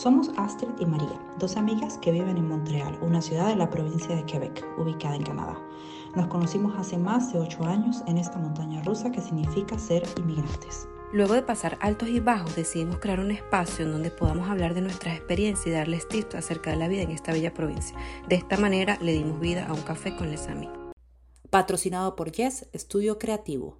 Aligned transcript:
Somos 0.00 0.30
Astrid 0.38 0.70
y 0.78 0.86
María, 0.86 1.20
dos 1.38 1.58
amigas 1.58 1.98
que 1.98 2.10
viven 2.10 2.38
en 2.38 2.48
Montreal, 2.48 2.98
una 3.02 3.20
ciudad 3.20 3.48
de 3.48 3.56
la 3.56 3.68
provincia 3.68 4.16
de 4.16 4.24
Quebec, 4.24 4.66
ubicada 4.78 5.14
en 5.14 5.24
Canadá. 5.24 5.60
Nos 6.16 6.28
conocimos 6.28 6.72
hace 6.78 6.96
más 6.96 7.34
de 7.34 7.38
ocho 7.38 7.64
años 7.64 8.02
en 8.06 8.16
esta 8.16 8.38
montaña 8.38 8.82
rusa 8.82 9.12
que 9.12 9.20
significa 9.20 9.78
ser 9.78 10.02
inmigrantes. 10.16 10.88
Luego 11.12 11.34
de 11.34 11.42
pasar 11.42 11.76
altos 11.82 12.08
y 12.08 12.18
bajos, 12.18 12.56
decidimos 12.56 12.96
crear 12.98 13.20
un 13.20 13.30
espacio 13.30 13.84
en 13.84 13.92
donde 13.92 14.10
podamos 14.10 14.48
hablar 14.48 14.72
de 14.72 14.80
nuestras 14.80 15.18
experiencias 15.18 15.66
y 15.66 15.70
darles 15.72 16.08
tips 16.08 16.34
acerca 16.34 16.70
de 16.70 16.76
la 16.76 16.88
vida 16.88 17.02
en 17.02 17.10
esta 17.10 17.32
bella 17.32 17.52
provincia. 17.52 17.94
De 18.26 18.36
esta 18.36 18.56
manera 18.56 18.96
le 19.02 19.12
dimos 19.12 19.38
vida 19.38 19.66
a 19.66 19.74
un 19.74 19.82
café 19.82 20.16
con 20.16 20.30
Les 20.30 20.48
Amis. 20.48 20.70
Patrocinado 21.50 22.16
por 22.16 22.32
Yes, 22.32 22.70
Estudio 22.72 23.18
Creativo. 23.18 23.76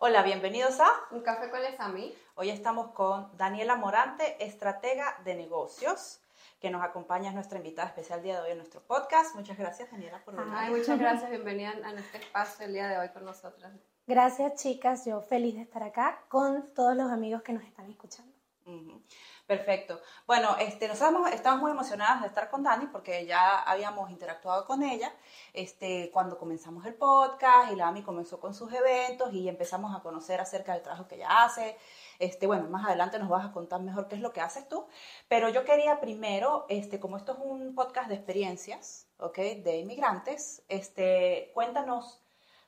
Hola, 0.00 0.22
bienvenidos 0.22 0.78
a 0.78 0.88
Un 1.10 1.22
café 1.22 1.50
con 1.50 1.60
Les 1.60 1.80
Amis. 1.80 2.14
Hoy 2.36 2.50
estamos 2.50 2.92
con 2.92 3.36
Daniela 3.36 3.74
Morante, 3.74 4.36
estratega 4.38 5.20
de 5.24 5.34
negocios, 5.34 6.20
que 6.60 6.70
nos 6.70 6.84
acompaña, 6.84 7.30
es 7.30 7.34
nuestra 7.34 7.58
invitada 7.58 7.88
especial 7.88 8.20
el 8.20 8.24
día 8.26 8.36
de 8.36 8.42
hoy 8.42 8.50
en 8.52 8.58
nuestro 8.58 8.80
podcast. 8.80 9.34
Muchas 9.34 9.58
gracias, 9.58 9.90
Daniela, 9.90 10.24
por 10.24 10.36
venir. 10.36 10.52
Ay, 10.56 10.70
muchas 10.70 11.00
gracias, 11.00 11.28
bienvenida 11.30 11.72
a 11.82 11.92
nuestro 11.92 12.20
espacio 12.20 12.66
el 12.66 12.74
día 12.74 12.86
de 12.86 12.96
hoy 12.96 13.08
con 13.08 13.24
nosotras. 13.24 13.72
Gracias, 14.06 14.62
chicas. 14.62 15.04
Yo 15.04 15.20
feliz 15.20 15.56
de 15.56 15.62
estar 15.62 15.82
acá 15.82 16.22
con 16.28 16.72
todos 16.74 16.94
los 16.96 17.10
amigos 17.10 17.42
que 17.42 17.52
nos 17.52 17.64
están 17.64 17.90
escuchando. 17.90 18.32
Ujú. 18.66 19.02
Perfecto. 19.48 19.98
Bueno, 20.26 20.58
este, 20.58 20.88
nosotros 20.88 21.26
estamos 21.32 21.62
muy 21.62 21.70
emocionadas 21.70 22.20
de 22.20 22.26
estar 22.26 22.50
con 22.50 22.62
Dani 22.62 22.86
porque 22.88 23.24
ya 23.24 23.62
habíamos 23.62 24.10
interactuado 24.10 24.66
con 24.66 24.82
ella 24.82 25.10
este, 25.54 26.10
cuando 26.12 26.36
comenzamos 26.36 26.84
el 26.84 26.92
podcast 26.92 27.72
y 27.72 27.76
la 27.76 27.86
Dani 27.86 28.02
comenzó 28.02 28.38
con 28.40 28.52
sus 28.52 28.70
eventos 28.74 29.32
y 29.32 29.48
empezamos 29.48 29.96
a 29.96 30.02
conocer 30.02 30.38
acerca 30.38 30.74
del 30.74 30.82
trabajo 30.82 31.08
que 31.08 31.14
ella 31.14 31.44
hace. 31.44 31.78
Este, 32.18 32.46
bueno, 32.46 32.68
más 32.68 32.86
adelante 32.86 33.18
nos 33.18 33.30
vas 33.30 33.46
a 33.46 33.52
contar 33.52 33.80
mejor 33.80 34.06
qué 34.06 34.16
es 34.16 34.20
lo 34.20 34.34
que 34.34 34.42
haces 34.42 34.68
tú, 34.68 34.86
pero 35.28 35.48
yo 35.48 35.64
quería 35.64 35.98
primero, 35.98 36.66
este, 36.68 37.00
como 37.00 37.16
esto 37.16 37.32
es 37.32 37.38
un 37.38 37.74
podcast 37.74 38.10
de 38.10 38.16
experiencias, 38.16 39.06
¿ok? 39.16 39.38
De 39.38 39.78
inmigrantes, 39.78 40.62
este, 40.68 41.52
cuéntanos 41.54 42.20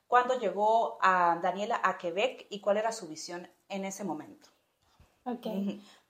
cuándo 0.07 0.39
llegó 0.39 0.97
a 0.99 1.37
Daniela 1.43 1.79
a 1.83 1.99
Quebec 1.99 2.47
y 2.49 2.59
cuál 2.59 2.77
era 2.77 2.91
su 2.91 3.07
visión 3.07 3.47
en 3.69 3.85
ese 3.85 4.03
momento. 4.03 4.49
Ok. 5.25 5.45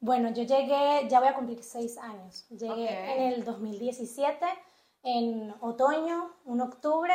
Bueno, 0.04 0.32
yo 0.32 0.42
llegué, 0.42 1.08
ya 1.08 1.20
voy 1.20 1.30
a 1.30 1.36
cumplir 1.36 1.64
seis 1.64 1.96
años. 2.00 2.48
Llegué 2.50 3.14
en 3.14 3.34
el 3.34 3.46
2017, 3.46 4.44
en 5.04 5.54
otoño, 5.62 6.32
un 6.46 6.62
octubre, 6.62 7.14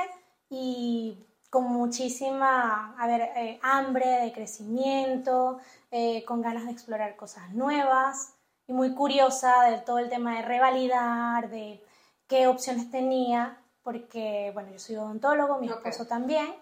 y 0.48 1.19
con 1.51 1.64
muchísima, 1.64 2.95
a 2.97 3.07
ver, 3.09 3.23
eh, 3.34 3.59
hambre 3.61 4.07
de 4.07 4.33
crecimiento, 4.33 5.59
eh, 5.91 6.25
con 6.25 6.41
ganas 6.41 6.67
de 6.67 6.70
explorar 6.70 7.17
cosas 7.17 7.53
nuevas, 7.53 8.34
y 8.69 8.73
muy 8.73 8.95
curiosa 8.95 9.64
de 9.69 9.79
todo 9.79 9.98
el 9.98 10.09
tema 10.09 10.37
de 10.37 10.42
revalidar, 10.42 11.51
de 11.51 11.83
qué 12.29 12.47
opciones 12.47 12.89
tenía, 12.92 13.61
porque, 13.83 14.53
bueno, 14.55 14.70
yo 14.70 14.79
soy 14.79 14.95
odontólogo, 14.95 15.59
mi 15.59 15.67
esposo 15.69 16.07
también, 16.07 16.55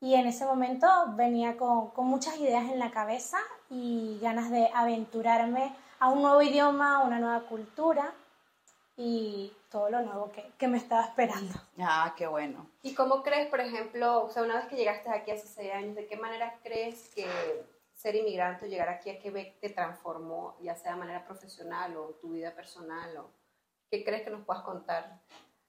y 0.00 0.14
en 0.14 0.26
ese 0.26 0.46
momento 0.46 0.86
venía 1.16 1.56
con, 1.56 1.90
con 1.90 2.06
muchas 2.06 2.36
ideas 2.38 2.70
en 2.70 2.78
la 2.78 2.92
cabeza 2.92 3.38
y 3.72 4.18
ganas 4.20 4.50
de 4.50 4.68
aventurarme 4.74 5.74
a 5.98 6.08
un 6.10 6.20
nuevo 6.22 6.42
idioma, 6.42 6.96
a 6.96 7.00
una 7.04 7.18
nueva 7.18 7.40
cultura 7.48 8.12
y 8.96 9.52
todo 9.70 9.88
lo 9.88 10.02
nuevo 10.02 10.30
que, 10.30 10.44
que 10.58 10.68
me 10.68 10.76
estaba 10.76 11.04
esperando. 11.04 11.54
Ah, 11.80 12.14
qué 12.16 12.26
bueno. 12.26 12.66
¿Y 12.82 12.94
cómo 12.94 13.22
crees, 13.22 13.48
por 13.48 13.60
ejemplo, 13.60 14.24
o 14.24 14.28
sea, 14.30 14.42
una 14.42 14.56
vez 14.56 14.66
que 14.66 14.76
llegaste 14.76 15.08
aquí 15.10 15.30
hace 15.30 15.46
seis 15.48 15.72
años, 15.72 15.94
de 15.96 16.06
qué 16.06 16.16
manera 16.16 16.58
crees 16.62 17.08
que 17.14 17.26
ser 17.94 18.14
inmigrante 18.16 18.66
o 18.66 18.68
llegar 18.68 18.90
aquí 18.90 19.08
a 19.10 19.18
Quebec 19.18 19.58
te 19.60 19.70
transformó, 19.70 20.56
ya 20.60 20.74
sea 20.76 20.92
de 20.92 20.98
manera 20.98 21.24
profesional 21.24 21.96
o 21.96 22.08
tu 22.20 22.32
vida 22.32 22.54
personal? 22.54 23.16
O, 23.16 23.30
¿Qué 23.90 24.04
crees 24.04 24.22
que 24.22 24.30
nos 24.30 24.44
puedas 24.44 24.62
contar 24.62 25.18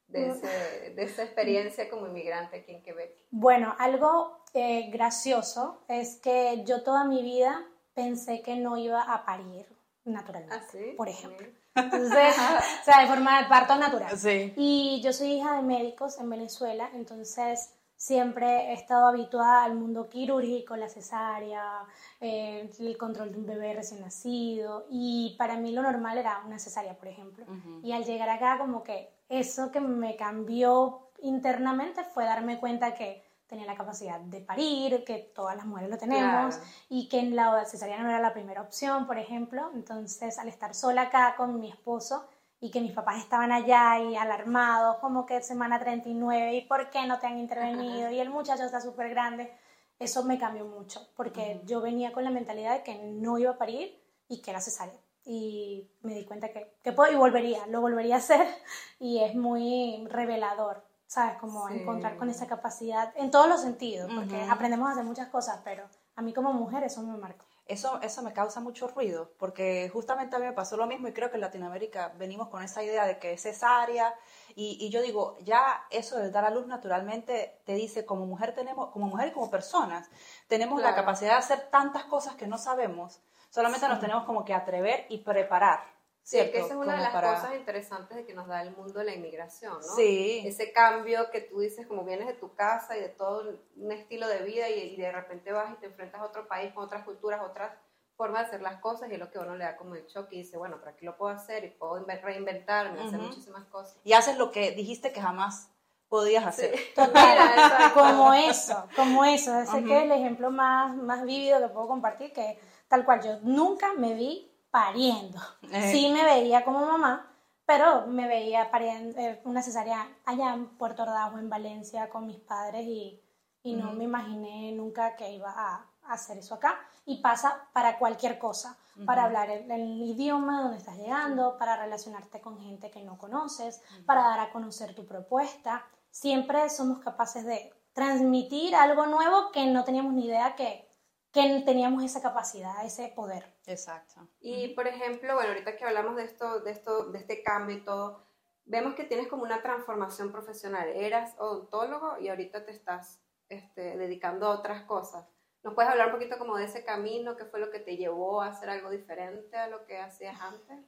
de, 0.08 0.30
ese- 0.30 0.94
de 0.94 1.04
esa 1.04 1.24
experiencia 1.24 1.90
como 1.90 2.08
inmigrante 2.08 2.58
aquí 2.58 2.74
en 2.74 2.84
Quebec? 2.84 3.16
Bueno, 3.32 3.74
algo 3.80 4.44
eh, 4.54 4.90
gracioso 4.92 5.80
es 5.88 6.18
que 6.18 6.64
yo 6.66 6.84
toda 6.84 7.06
mi 7.06 7.22
vida 7.24 7.66
pensé 7.94 8.42
que 8.42 8.56
no 8.56 8.78
iba 8.78 9.02
a 9.02 9.26
parir 9.26 9.66
naturalmente, 10.06 10.56
¿Ah, 10.56 10.68
sí? 10.72 10.94
por 10.98 11.08
ejemplo. 11.10 11.48
Entonces, 11.76 12.36
o 12.82 12.84
sea, 12.86 13.02
de 13.02 13.08
forma 13.08 13.42
de 13.42 13.48
parto 13.50 13.76
natural. 13.76 14.18
Sí. 14.18 14.54
Y 14.58 15.02
yo 15.04 15.14
soy 15.14 15.34
hija 15.34 15.56
de 15.56 15.62
médicos 15.64 16.20
en 16.20 16.30
Venezuela, 16.30 16.90
entonces 16.94 17.74
siempre 17.96 18.72
he 18.72 18.74
estado 18.74 19.08
habituada 19.08 19.64
al 19.64 19.76
mundo 19.76 20.10
quirúrgico, 20.10 20.76
la 20.76 20.90
cesárea, 20.90 21.86
eh, 22.20 22.70
el 22.80 22.98
control 22.98 23.32
de 23.32 23.38
un 23.38 23.46
bebé 23.46 23.74
recién 23.74 24.02
nacido. 24.02 24.86
Y 24.90 25.36
para 25.38 25.56
mí 25.56 25.72
lo 25.72 25.82
normal 25.82 26.18
era 26.18 26.44
una 26.46 26.60
cesárea, 26.60 26.98
por 26.98 27.08
ejemplo. 27.08 27.46
Y 27.82 27.94
al 27.94 28.04
llegar 28.04 28.30
acá, 28.30 28.58
como 28.58 28.84
que 28.84 29.10
eso 29.30 29.72
que 29.72 29.80
me 29.80 30.18
cambió 30.18 31.12
internamente 31.22 32.04
fue 32.04 32.26
darme 32.26 32.60
cuenta 32.60 32.94
que 32.94 33.24
tenía 33.54 33.68
la 33.68 33.76
capacidad 33.78 34.20
de 34.20 34.42
parir, 34.42 35.04
que 35.04 35.32
todas 35.36 35.56
las 35.56 35.66
mujeres 35.66 35.92
lo 35.92 35.98
tenemos, 35.98 36.56
Claro. 36.56 36.72
y 36.90 37.08
que 37.08 37.20
en 37.20 37.36
la 37.36 37.64
cesárea 37.66 38.02
no 38.02 38.10
era 38.10 38.20
la 38.20 38.34
primera 38.34 38.62
opción, 38.62 39.06
por 39.06 39.20
ejemplo. 39.20 39.70
Entonces, 39.76 40.40
al 40.40 40.48
estar 40.48 40.74
sola 40.74 41.04
acá 41.04 41.36
con 41.38 41.60
mi 41.60 41.70
esposo 41.70 42.26
y 42.60 42.72
que 42.72 42.82
mis 42.82 42.94
papás 42.94 43.18
estaban 43.20 43.52
allá 43.52 44.00
y 44.00 44.16
alarmados, 44.16 44.98
como 44.98 45.26
que 45.28 45.42
semana 45.44 45.80
39, 45.80 46.56
¿y 46.56 46.62
por 46.62 46.90
qué 46.90 47.06
no 47.06 47.20
te 47.20 47.28
han 47.28 47.38
intervenido? 47.38 48.10
Y 48.10 48.20
el 48.20 48.30
muchacho 48.32 48.64
está 48.64 48.82
súper 48.82 49.10
grande. 49.10 49.54
Eso 50.00 50.24
me 50.24 50.40
cambió 50.40 50.66
mucho, 50.66 51.00
porque 51.16 51.62
yo 51.66 51.80
venía 51.80 52.12
con 52.12 52.24
la 52.24 52.32
mentalidad 52.32 52.74
de 52.78 52.84
que 52.84 52.96
no 52.96 53.38
iba 53.38 53.52
a 53.52 53.58
parir 53.60 54.02
y 54.28 54.42
que 54.42 54.50
era 54.50 54.62
cesárea. 54.62 55.00
Y 55.26 55.88
me 56.02 56.16
di 56.16 56.26
cuenta 56.26 56.50
que, 56.52 56.74
que 56.84 56.92
puedo 56.92 57.12
y 57.14 57.16
volvería, 57.16 57.68
lo 57.68 57.82
volvería 57.82 58.16
a 58.16 58.18
hacer. 58.18 58.46
Y 59.00 59.20
es 59.20 59.36
muy 59.36 60.06
revelador, 60.10 60.84
¿sabes? 61.14 61.38
Como 61.38 61.68
Sí. 61.68 61.76
encontrar 61.76 62.18
con 62.18 62.28
esa 62.30 62.48
capacidad 62.48 63.14
en 63.16 63.30
todos 63.30 63.48
los 63.48 63.62
sentidos, 63.62 64.12
porque 64.16 64.36
Ujú. 64.36 64.52
aprendemos 64.52 64.90
a 64.90 64.94
hacer 64.94 65.04
muchas 65.04 65.28
cosas, 65.28 65.60
pero 65.64 65.88
a 66.16 66.22
mí 66.24 66.34
como 66.34 66.54
mujer 66.54 66.84
eso 66.84 67.04
me 67.04 67.16
marcó. 67.18 67.46
Eso, 67.68 68.02
eso 68.02 68.24
me 68.24 68.34
causa 68.34 68.60
mucho 68.60 68.88
ruido, 68.88 69.32
porque 69.38 69.90
justamente 69.94 70.36
a 70.36 70.40
mí 70.40 70.46
me 70.46 70.54
pasó 70.54 70.76
lo 70.76 70.88
mismo 70.88 71.08
y 71.08 71.14
creo 71.14 71.30
que 71.30 71.36
en 71.36 71.42
Latinoamérica 71.42 72.12
venimos 72.18 72.50
con 72.50 72.62
esa 72.64 72.84
idea 72.84 73.06
de 73.06 73.20
que 73.20 73.34
es 73.34 73.44
cesárea 73.44 74.14
y, 74.56 74.78
y 74.82 74.90
yo 74.90 75.02
digo, 75.04 75.38
ya 75.42 75.86
eso 75.92 76.18
de 76.18 76.30
dar 76.32 76.46
a 76.46 76.50
luz 76.50 76.66
naturalmente 76.66 77.62
te 77.64 77.76
dice 77.76 78.06
como 78.06 78.26
mujer 78.26 78.54
tenemos, 78.56 78.90
como 78.90 79.06
mujer 79.06 79.28
y 79.30 79.32
como 79.32 79.50
personas, 79.52 80.10
tenemos 80.48 80.82
la 80.82 80.96
capacidad 80.96 81.34
de 81.34 81.38
hacer 81.38 81.70
tantas 81.70 82.04
cosas 82.06 82.36
que 82.36 82.48
no 82.48 82.58
sabemos, 82.58 83.22
solamente 83.50 83.88
nos 83.88 84.00
tenemos 84.00 84.26
como 84.26 84.44
que 84.44 84.54
atrever 84.54 85.06
y 85.10 85.20
preparar, 85.20 85.93
Sí, 86.26 86.38
es 86.38 86.44
¿cierto? 86.44 86.52
que 86.54 86.58
esa 86.60 86.68
es 86.70 86.76
una 86.80 86.96
de 86.96 87.02
las 87.02 87.12
para- 87.12 87.36
cosas 87.36 87.56
interesantes 87.56 88.16
de 88.16 88.26
que 88.26 88.34
nos 88.34 88.48
da 88.48 88.62
el 88.62 88.76
mundo 88.76 88.98
de 89.00 89.06
la 89.06 89.14
inmigración, 89.14 89.74
¿no? 89.74 89.96
Sí. 89.96 90.42
Ese 90.46 90.72
cambio 90.72 91.30
que 91.32 91.42
tú 91.42 91.60
dices, 91.60 91.86
como 91.86 92.04
vienes 92.06 92.28
de 92.28 92.34
tu 92.34 92.56
casa 92.56 92.98
y 92.98 93.02
de 93.02 93.10
todo 93.10 93.60
un 93.76 93.92
estilo 93.92 94.28
de 94.30 94.40
vida 94.44 94.70
y, 94.70 94.80
y 94.94 94.96
de 94.96 95.12
repente 95.12 95.52
vas 95.52 95.72
y 95.74 95.76
te 95.82 95.88
enfrentas 95.88 96.22
a 96.22 96.26
otro 96.26 96.48
país 96.48 96.74
con 96.74 96.86
otras 96.86 97.04
culturas, 97.04 97.42
otras 97.44 97.74
formas 98.16 98.42
de 98.44 98.48
hacer 98.48 98.62
las 98.62 98.80
cosas 98.80 99.10
y 99.10 99.16
es 99.16 99.20
lo 99.20 99.30
que 99.32 99.40
uno 99.40 99.56
le 99.56 99.66
da 99.66 99.76
como 99.76 99.96
el 99.96 100.06
choque 100.08 100.36
y 100.36 100.44
dice, 100.44 100.58
bueno, 100.58 100.78
pero 100.80 100.92
aquí 100.92 101.04
lo 101.04 101.18
puedo 101.18 101.34
hacer 101.36 101.66
y 101.66 101.70
puedo 101.72 101.98
inve- 101.98 102.22
reinventarme, 102.22 103.02
hacer 103.02 103.20
Ujú. 103.20 103.28
muchísimas 103.28 103.66
cosas. 103.66 103.98
Y 104.06 104.14
haces 104.14 104.38
lo 104.38 104.50
que 104.52 104.72
dijiste 104.72 105.12
que 105.12 105.20
jamás 105.20 105.70
podías 106.08 106.46
hacer. 106.46 106.74
Total, 106.96 107.38
exacto. 107.58 108.00
como 108.00 108.34
eso, 108.34 108.88
como 108.96 109.26
eso. 109.26 109.60
Ese 109.60 109.78
Ujú. 109.78 109.88
que 109.88 109.98
es 109.98 110.04
el 110.04 110.12
ejemplo 110.14 110.52
más, 110.52 110.96
más 110.96 111.24
vívido 111.26 111.60
que 111.60 111.68
puedo 111.70 111.88
compartir, 111.88 112.32
que 112.32 112.60
tal 112.88 113.04
cual, 113.04 113.22
yo 113.24 113.40
nunca 113.42 113.94
me 113.96 114.14
vi 114.14 114.53
pariendo. 114.74 115.40
Eh. 115.72 115.92
Sí 115.92 116.10
me 116.12 116.24
veía 116.24 116.66
como 116.66 116.84
mamá, 116.84 117.32
pero 117.64 118.08
me 118.08 118.28
veía 118.28 118.72
pariendo, 118.72 119.20
eh, 119.22 119.40
una 119.46 119.62
cesárea 119.62 120.10
allá 120.26 120.56
en 120.56 120.66
Puerto 120.80 121.04
Ordaz 121.04 121.32
o 121.32 121.38
en 121.38 121.48
Valencia 121.48 122.10
con 122.10 122.26
mis 122.26 122.40
padres 122.40 122.84
y, 122.84 123.22
y 123.62 123.76
no 123.76 123.92
me 123.92 124.06
imaginé 124.06 124.72
nunca 124.72 125.16
que 125.16 125.32
iba 125.32 125.54
a, 125.56 125.86
hacer 126.08 126.40
eso 126.40 126.56
acá. 126.56 126.80
Y 127.06 127.22
pasa 127.22 127.70
para 127.72 128.00
cualquier 128.00 128.40
cosa, 128.40 128.76
para 129.06 129.26
hablar 129.26 129.52
el, 129.52 129.70
el 129.70 130.02
idioma 130.02 130.64
donde 130.64 130.80
estás 130.80 130.98
llegando, 130.98 131.56
para 131.60 131.78
relacionarte 131.78 132.42
con 132.42 132.60
gente 132.60 132.90
que 132.90 133.04
no 133.04 133.20
conoces, 133.20 133.80
para 134.08 134.24
dar 134.24 134.40
a 134.40 134.52
conocer 134.52 134.96
tu 134.96 135.06
propuesta. 135.06 135.86
Siempre 136.10 136.68
somos 136.72 136.98
capaces 137.00 137.46
de 137.46 137.72
transmitir 137.94 138.76
algo 138.76 139.06
nuevo 139.06 139.52
que 139.52 139.68
no 139.68 139.84
teníamos 139.84 140.14
ni 140.14 140.26
idea 140.26 140.56
que, 140.56 140.90
que 141.32 141.62
teníamos 141.64 142.04
esa 142.04 142.24
capacidad, 142.24 142.84
ese 142.84 143.10
poder. 143.10 143.53
Exacto. 143.66 144.28
Y 144.40 144.70
por 144.70 144.88
ejemplo, 144.88 145.36
bueno, 145.36 145.50
ahorita 145.50 145.78
que 145.78 145.86
hablamos 145.86 146.16
de 146.16 146.24
esto, 146.24 146.60
de 146.60 146.72
esto, 146.72 147.12
de 147.12 147.20
este 147.20 147.44
cambio 147.44 147.78
y 147.78 147.84
todo, 147.84 148.26
vemos 148.66 148.96
que 148.96 149.04
tienes 149.04 149.28
como 149.28 149.44
una 149.44 149.62
transformación 149.62 150.32
profesional. 150.32 150.90
Eras 150.90 151.36
odontólogo 151.38 152.18
y 152.20 152.30
ahorita 152.30 152.66
te 152.66 152.72
estás 152.72 153.22
este, 153.50 153.98
dedicando 153.98 154.48
a 154.48 154.52
otras 154.52 154.84
cosas. 154.84 155.26
¿Nos 155.64 155.76
puedes 155.76 155.90
hablar 155.90 156.08
un 156.08 156.14
poquito 156.14 156.38
como 156.38 156.58
de 156.58 156.66
ese 156.66 156.84
camino? 156.84 157.38
¿Qué 157.38 157.46
fue 157.46 157.60
lo 157.60 157.72
que 157.72 157.80
te 157.80 157.96
llevó 157.96 158.42
a 158.42 158.48
hacer 158.48 158.70
algo 158.70 158.90
diferente 158.90 159.56
a 159.56 159.68
lo 159.68 159.86
que 159.86 159.98
hacías 159.98 160.40
antes? 160.42 160.86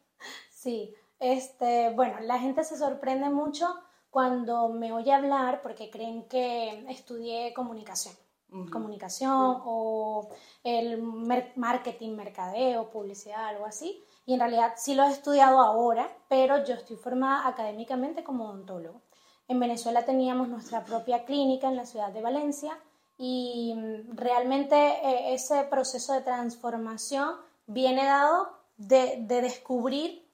Sí, 0.49 0.93
este, 1.19 1.91
bueno, 1.91 2.19
la 2.21 2.39
gente 2.39 2.63
se 2.63 2.77
sorprende 2.77 3.29
mucho 3.29 3.67
cuando 4.09 4.69
me 4.69 4.91
oye 4.91 5.13
hablar 5.13 5.61
porque 5.61 5.89
creen 5.89 6.27
que 6.27 6.85
estudié 6.89 7.53
comunicación. 7.53 8.15
Comunicación 8.71 9.61
o 9.65 10.29
el 10.63 11.01
mer- 11.01 11.51
marketing, 11.55 12.15
mercadeo, 12.15 12.89
publicidad, 12.89 13.45
algo 13.47 13.65
así. 13.65 14.01
y 14.27 14.33
en 14.33 14.39
realidad 14.39 14.73
sí 14.77 14.95
lo 14.95 15.03
he 15.03 15.11
estudiado 15.11 15.59
ahora, 15.61 16.09
pero 16.27 16.63
yo 16.63 16.73
estoy 16.73 16.95
formada 16.95 17.47
académicamente 17.47 18.23
como 18.23 18.45
odontólogo. 18.45 19.01
En 19.47 19.59
Venezuela 19.59 20.03
teníamos 20.05 20.47
nuestra 20.47 20.83
propia 20.83 21.25
clínica 21.25 21.67
en 21.67 21.75
la 21.75 21.85
ciudad 21.85 22.11
de 22.11 22.21
Valencia 22.21 22.75
y 23.17 23.73
mm, 23.75 24.15
realmente 24.17 24.75
eh, 24.75 25.33
ese 25.33 25.63
proceso 25.65 26.13
de 26.13 26.21
transformación 26.21 27.35
viene 27.67 28.05
dado 28.05 28.49
de, 28.77 29.23
descubrir 29.27 30.25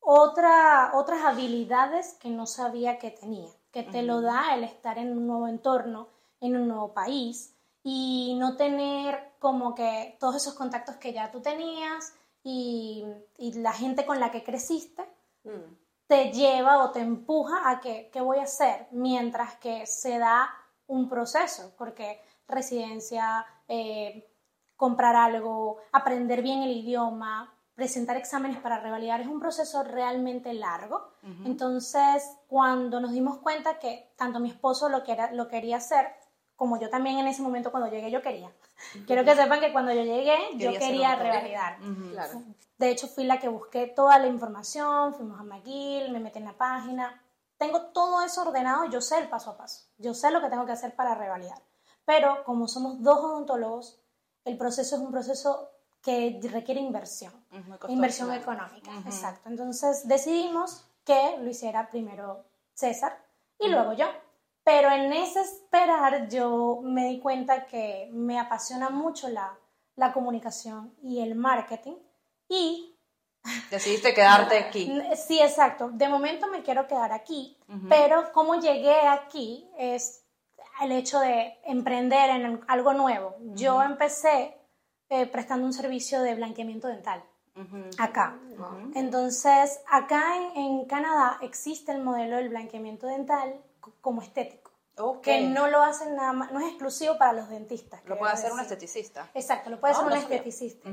otra, 0.00 0.92
otras 0.94 1.24
habilidades 1.24 2.14
que 2.14 2.30
no 2.30 2.46
sabía 2.46 2.98
que 2.98 3.10
tenía, 3.10 3.50
que 3.72 3.82
te 3.82 4.02
lo 4.02 4.20
da 4.20 4.54
el 4.54 4.64
estar 4.64 4.98
en 4.98 5.12
un 5.12 5.26
nuevo 5.26 5.48
entorno, 5.48 6.08
en 6.40 6.56
un 6.56 6.68
nuevo 6.68 6.92
país 6.94 7.55
y 7.88 8.34
no 8.40 8.56
tener 8.56 9.34
como 9.38 9.74
que 9.76 10.16
todos 10.18 10.34
esos 10.34 10.54
contactos 10.54 10.96
que 10.96 11.12
ya 11.12 11.30
tú 11.30 11.40
tenías 11.40 12.14
y, 12.42 13.06
la 13.38 13.72
gente 13.72 14.04
con 14.04 14.18
la 14.18 14.32
que 14.32 14.42
creciste. 14.42 15.02
Mm 15.44 15.86
te 16.06 16.30
lleva 16.32 16.84
o 16.84 16.90
te 16.90 17.00
empuja 17.00 17.68
a 17.68 17.80
que, 17.80 18.10
¿qué 18.12 18.20
voy 18.20 18.38
a 18.38 18.44
hacer? 18.44 18.86
Mientras 18.92 19.56
que 19.56 19.86
se 19.86 20.18
da 20.18 20.48
un 20.86 21.08
proceso, 21.08 21.72
porque 21.76 22.20
residencia, 22.46 23.44
eh, 23.66 24.28
comprar 24.76 25.16
algo, 25.16 25.78
aprender 25.92 26.42
bien 26.42 26.62
el 26.62 26.70
idioma, 26.70 27.52
presentar 27.74 28.16
exámenes 28.16 28.58
para 28.58 28.78
revalidar 28.78 29.20
es 29.20 29.26
un 29.26 29.40
proceso 29.40 29.82
realmente 29.82 30.54
largo. 30.54 31.10
Entonces, 31.44 32.22
cuando 32.46 33.00
nos 33.00 33.10
dimos 33.10 33.38
cuenta 33.38 33.80
que 33.80 34.12
tanto 34.16 34.38
mi 34.38 34.48
esposo 34.48 34.88
lo, 34.88 35.02
que 35.02 35.16
lo 35.32 35.48
quería 35.48 35.78
hacer, 35.78 36.06
como 36.56 36.80
yo 36.80 36.88
también 36.88 37.18
en 37.18 37.28
ese 37.28 37.42
momento 37.42 37.70
cuando 37.70 37.90
llegué 37.90 38.10
yo 38.10 38.22
quería. 38.22 38.50
Quiero 39.06 39.24
que 39.24 39.36
sepan 39.36 39.60
que 39.60 39.72
cuando 39.72 39.92
yo 39.92 40.02
llegué 40.02 40.36
yo 40.54 40.72
quería 40.78 41.14
revalidar. 41.14 41.78
De 42.78 42.90
hecho, 42.90 43.08
fui 43.08 43.24
la 43.24 43.38
que 43.38 43.48
busqué 43.48 43.86
toda 43.86 44.18
la 44.18 44.26
información, 44.26 45.14
fuimos 45.14 45.40
a 45.40 45.44
McGill, 45.44 46.12
me 46.12 46.20
metí 46.20 46.38
en 46.38 46.44
la 46.44 46.52
página. 46.52 47.22
Tengo 47.56 47.86
todo 47.86 48.22
eso 48.22 48.42
ordenado, 48.42 48.84
yo 48.90 49.00
sé 49.00 49.18
el 49.18 49.28
paso 49.28 49.50
a 49.50 49.56
paso. 49.56 49.86
Yo 49.96 50.12
sé 50.12 50.30
lo 50.30 50.42
que 50.42 50.50
tengo 50.50 50.66
que 50.66 50.72
hacer 50.72 50.94
para 50.94 51.14
revalidar. 51.14 51.58
Pero 52.04 52.44
como 52.44 52.68
somos 52.68 53.02
dos 53.02 53.18
odontólogos, 53.18 53.98
el 54.44 54.58
proceso 54.58 54.96
es 54.96 55.02
un 55.02 55.10
proceso 55.10 55.70
que 56.02 56.38
requiere 56.52 56.80
inversión, 56.80 57.32
inversión 57.88 58.32
económica, 58.32 58.92
exacto. 59.06 59.48
Entonces 59.48 60.06
decidimos 60.06 60.84
que 61.04 61.36
lo 61.40 61.50
hiciera 61.50 61.90
primero 61.90 62.44
César 62.74 63.18
y 63.58 63.68
luego 63.68 63.92
yo. 63.94 64.06
Pero 64.66 64.90
en 64.90 65.12
ese 65.12 65.42
esperar 65.42 66.28
yo 66.28 66.80
me 66.82 67.06
di 67.06 67.20
cuenta 67.20 67.66
que 67.66 68.10
me 68.12 68.36
apasiona 68.36 68.90
mucho 68.90 69.28
la, 69.28 69.56
la 69.94 70.12
comunicación 70.12 70.92
y 71.04 71.20
el 71.20 71.36
marketing 71.36 71.94
y... 72.48 72.92
Decidiste 73.70 74.12
quedarte 74.12 74.58
aquí. 74.58 74.92
Sí, 75.14 75.40
exacto. 75.40 75.90
De 75.92 76.08
momento 76.08 76.48
me 76.48 76.64
quiero 76.64 76.88
quedar 76.88 77.12
aquí, 77.12 77.56
pero 77.88 78.32
cómo 78.32 78.58
llegué 78.58 78.98
aquí 79.06 79.70
es 79.78 80.24
el 80.82 80.90
hecho 80.90 81.20
de 81.20 81.56
emprender 81.64 82.30
en 82.30 82.60
algo 82.66 82.92
nuevo. 82.92 83.36
Yo 83.54 83.80
empecé 83.80 84.58
eh, 85.08 85.26
prestando 85.26 85.64
un 85.64 85.74
servicio 85.74 86.22
de 86.22 86.34
blanqueamiento 86.34 86.88
dental. 86.88 87.22
Acá. 87.98 88.36
Entonces, 88.96 89.80
acá 89.88 90.36
en, 90.36 90.56
en, 90.56 90.84
Canadá 90.86 91.38
existe 91.40 91.92
el 91.92 92.02
modelo 92.02 92.36
del 92.36 92.48
blanqueamiento 92.48 93.06
dental 93.06 93.62
como 94.06 94.22
estético 94.22 94.70
que 95.20 95.40
no 95.40 95.66
lo 95.66 95.82
hacen 95.82 96.14
nada 96.14 96.32
más, 96.32 96.52
no 96.52 96.60
es 96.60 96.68
exclusivo 96.68 97.18
para 97.18 97.32
los 97.32 97.48
dentistas. 97.48 98.00
Lo 98.04 98.16
puede 98.16 98.32
hacer 98.32 98.52
un 98.52 98.60
esteticista. 98.60 99.28
Exacto, 99.34 99.68
lo 99.68 99.80
puede 99.80 99.94
hacer 99.94 100.04
ah, 100.04 100.12
un 100.12 100.16
esteticista. 100.16 100.88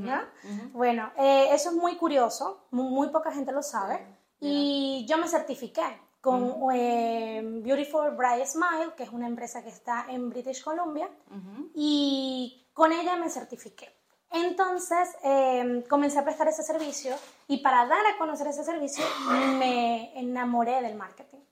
Bueno, 0.71 1.11
eh, 1.15 1.49
eso 1.51 1.69
es 1.69 1.75
muy 1.75 1.95
curioso, 1.95 2.65
muy, 2.71 3.09
poca 3.09 3.31
gente 3.31 3.51
lo 3.51 3.61
sabe. 3.61 4.03
Y 4.39 5.05
yo 5.07 5.19
me 5.19 5.27
certifiqué 5.27 6.01
con 6.21 6.55
eh, 6.73 7.41
Beautiful 7.63 8.15
Bright 8.15 8.47
Smile, 8.47 8.93
que 8.97 9.03
es 9.03 9.11
una 9.11 9.27
empresa 9.27 9.61
que 9.61 9.69
está 9.69 10.07
en 10.09 10.31
British 10.31 10.63
Columbia, 10.63 11.07
y 11.75 12.67
con 12.73 12.91
ella 12.91 13.15
me 13.15 13.29
certifiqué. 13.29 13.95
Entonces 14.31 15.15
em, 15.21 15.83
comencé 15.83 16.17
a 16.17 16.23
prestar 16.23 16.47
ese 16.47 16.63
servicio 16.63 17.15
y 17.47 17.57
para 17.59 17.85
dar 17.85 18.03
a 18.07 18.17
conocer 18.17 18.47
ese 18.47 18.63
servicio 18.63 19.05
me 19.59 20.19
enamoré 20.19 20.81
del 20.81 20.95
marketing. 20.95 21.43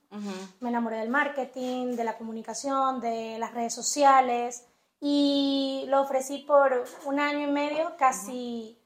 Me 0.60 0.68
enamoré 0.68 0.98
del 0.98 1.08
marketing, 1.08 1.96
de 1.96 2.04
la 2.04 2.18
comunicación, 2.18 3.00
de 3.00 3.38
las 3.38 3.54
redes 3.54 3.74
sociales 3.74 4.66
y 5.00 5.84
lo 5.88 6.02
ofrecí 6.02 6.38
por 6.38 6.84
un 7.06 7.18
año 7.18 7.48
y 7.48 7.50
medio, 7.50 7.96
casi, 7.96 8.78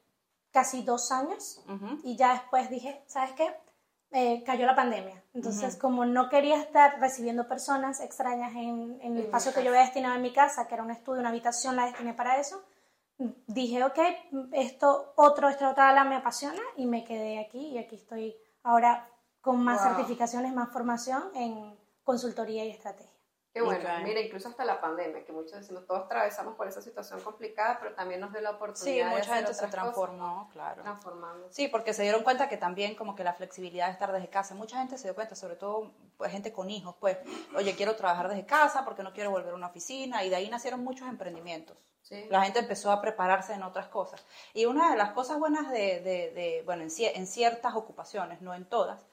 casi 0.50 0.82
dos 0.82 1.12
años. 1.12 1.62
Y 2.04 2.16
ya 2.16 2.32
después 2.32 2.70
dije, 2.70 3.02
¿sabes 3.06 3.32
qué? 3.32 3.54
Eh, 4.12 4.44
cayó 4.44 4.66
la 4.66 4.76
pandemia. 4.76 5.22
Entonces, 5.34 5.76
como 5.76 6.06
no 6.06 6.28
quería 6.28 6.60
estar 6.60 7.00
recibiendo 7.00 7.48
personas 7.48 8.00
extrañas 8.00 8.54
en, 8.54 8.98
en 9.02 9.16
el 9.16 9.24
espacio 9.24 9.52
que 9.52 9.62
yo 9.62 9.70
había 9.70 9.82
destinado 9.82 10.14
en 10.14 10.22
mi 10.22 10.32
casa, 10.32 10.66
que 10.68 10.74
era 10.74 10.84
un 10.84 10.90
estudio, 10.90 11.20
una 11.20 11.30
habitación, 11.30 11.76
la 11.76 11.86
destiné 11.86 12.14
para 12.14 12.38
eso, 12.38 12.62
dije, 13.18 13.82
ok, 13.84 13.98
esto 14.52 15.12
otro, 15.16 15.48
esta 15.48 15.70
otra 15.70 15.90
ala 15.90 16.04
me 16.04 16.16
apasiona 16.16 16.62
y 16.76 16.86
me 16.86 17.04
quedé 17.04 17.40
aquí 17.40 17.70
y 17.70 17.78
aquí 17.78 17.96
estoy 17.96 18.36
ahora 18.62 19.08
con 19.46 19.62
más 19.62 19.80
certificaciones, 19.80 20.52
más 20.52 20.72
formación 20.72 21.30
en 21.36 21.78
consultoría 22.02 22.64
y 22.64 22.70
estrategia. 22.70 23.12
Qué 23.52 23.62
bueno, 23.62 23.88
mira, 24.02 24.20
incluso 24.20 24.48
hasta 24.48 24.64
la 24.64 24.80
pandemia, 24.80 25.24
que 25.24 25.32
muchos 25.32 25.52
decimos, 25.52 25.86
todos 25.86 26.04
atravesamos 26.06 26.56
por 26.56 26.66
esa 26.66 26.82
situación 26.82 27.20
complicada, 27.20 27.78
pero 27.80 27.94
también 27.94 28.20
nos 28.20 28.32
dio 28.32 28.40
la 28.40 28.50
oportunidad. 28.50 29.08
Sí, 29.08 29.16
mucha 29.16 29.36
gente 29.36 29.54
se 29.54 29.68
transformó, 29.68 30.50
claro. 30.52 30.82
Transformando. 30.82 31.46
Sí, 31.52 31.68
porque 31.68 31.94
se 31.94 32.02
dieron 32.02 32.24
cuenta 32.24 32.48
que 32.48 32.56
también 32.56 32.96
como 32.96 33.14
que 33.14 33.22
la 33.22 33.34
flexibilidad 33.34 33.86
de 33.86 33.92
estar 33.92 34.12
desde 34.12 34.28
casa, 34.28 34.56
mucha 34.56 34.78
gente 34.78 34.98
se 34.98 35.04
dio 35.04 35.14
cuenta, 35.14 35.36
sobre 35.36 35.54
todo 35.54 35.92
pues 36.18 36.32
gente 36.32 36.52
con 36.52 36.68
hijos, 36.68 36.96
pues, 36.98 37.16
oye, 37.56 37.76
quiero 37.76 37.94
trabajar 37.94 38.28
desde 38.28 38.44
casa 38.44 38.84
porque 38.84 39.04
no 39.04 39.12
quiero 39.12 39.30
volver 39.30 39.52
a 39.52 39.54
una 39.54 39.68
oficina, 39.68 40.24
y 40.24 40.28
de 40.28 40.36
ahí 40.36 40.50
nacieron 40.50 40.82
muchos 40.82 41.08
emprendimientos. 41.08 41.78
Sí. 42.02 42.26
La 42.30 42.42
gente 42.42 42.58
empezó 42.58 42.90
a 42.90 43.00
prepararse 43.00 43.54
en 43.54 43.62
otras 43.62 43.86
cosas. 43.88 44.22
Y 44.54 44.66
una 44.66 44.90
de 44.90 44.96
las 44.96 45.12
cosas 45.12 45.38
buenas 45.38 45.70
de, 45.70 46.00
de, 46.00 46.32
de 46.34 46.62
bueno, 46.66 46.82
en, 46.82 46.90
en 46.98 47.26
ciertas 47.26 47.74
ocupaciones, 47.74 48.42
no 48.42 48.52
en 48.52 48.64
todas, 48.68 49.06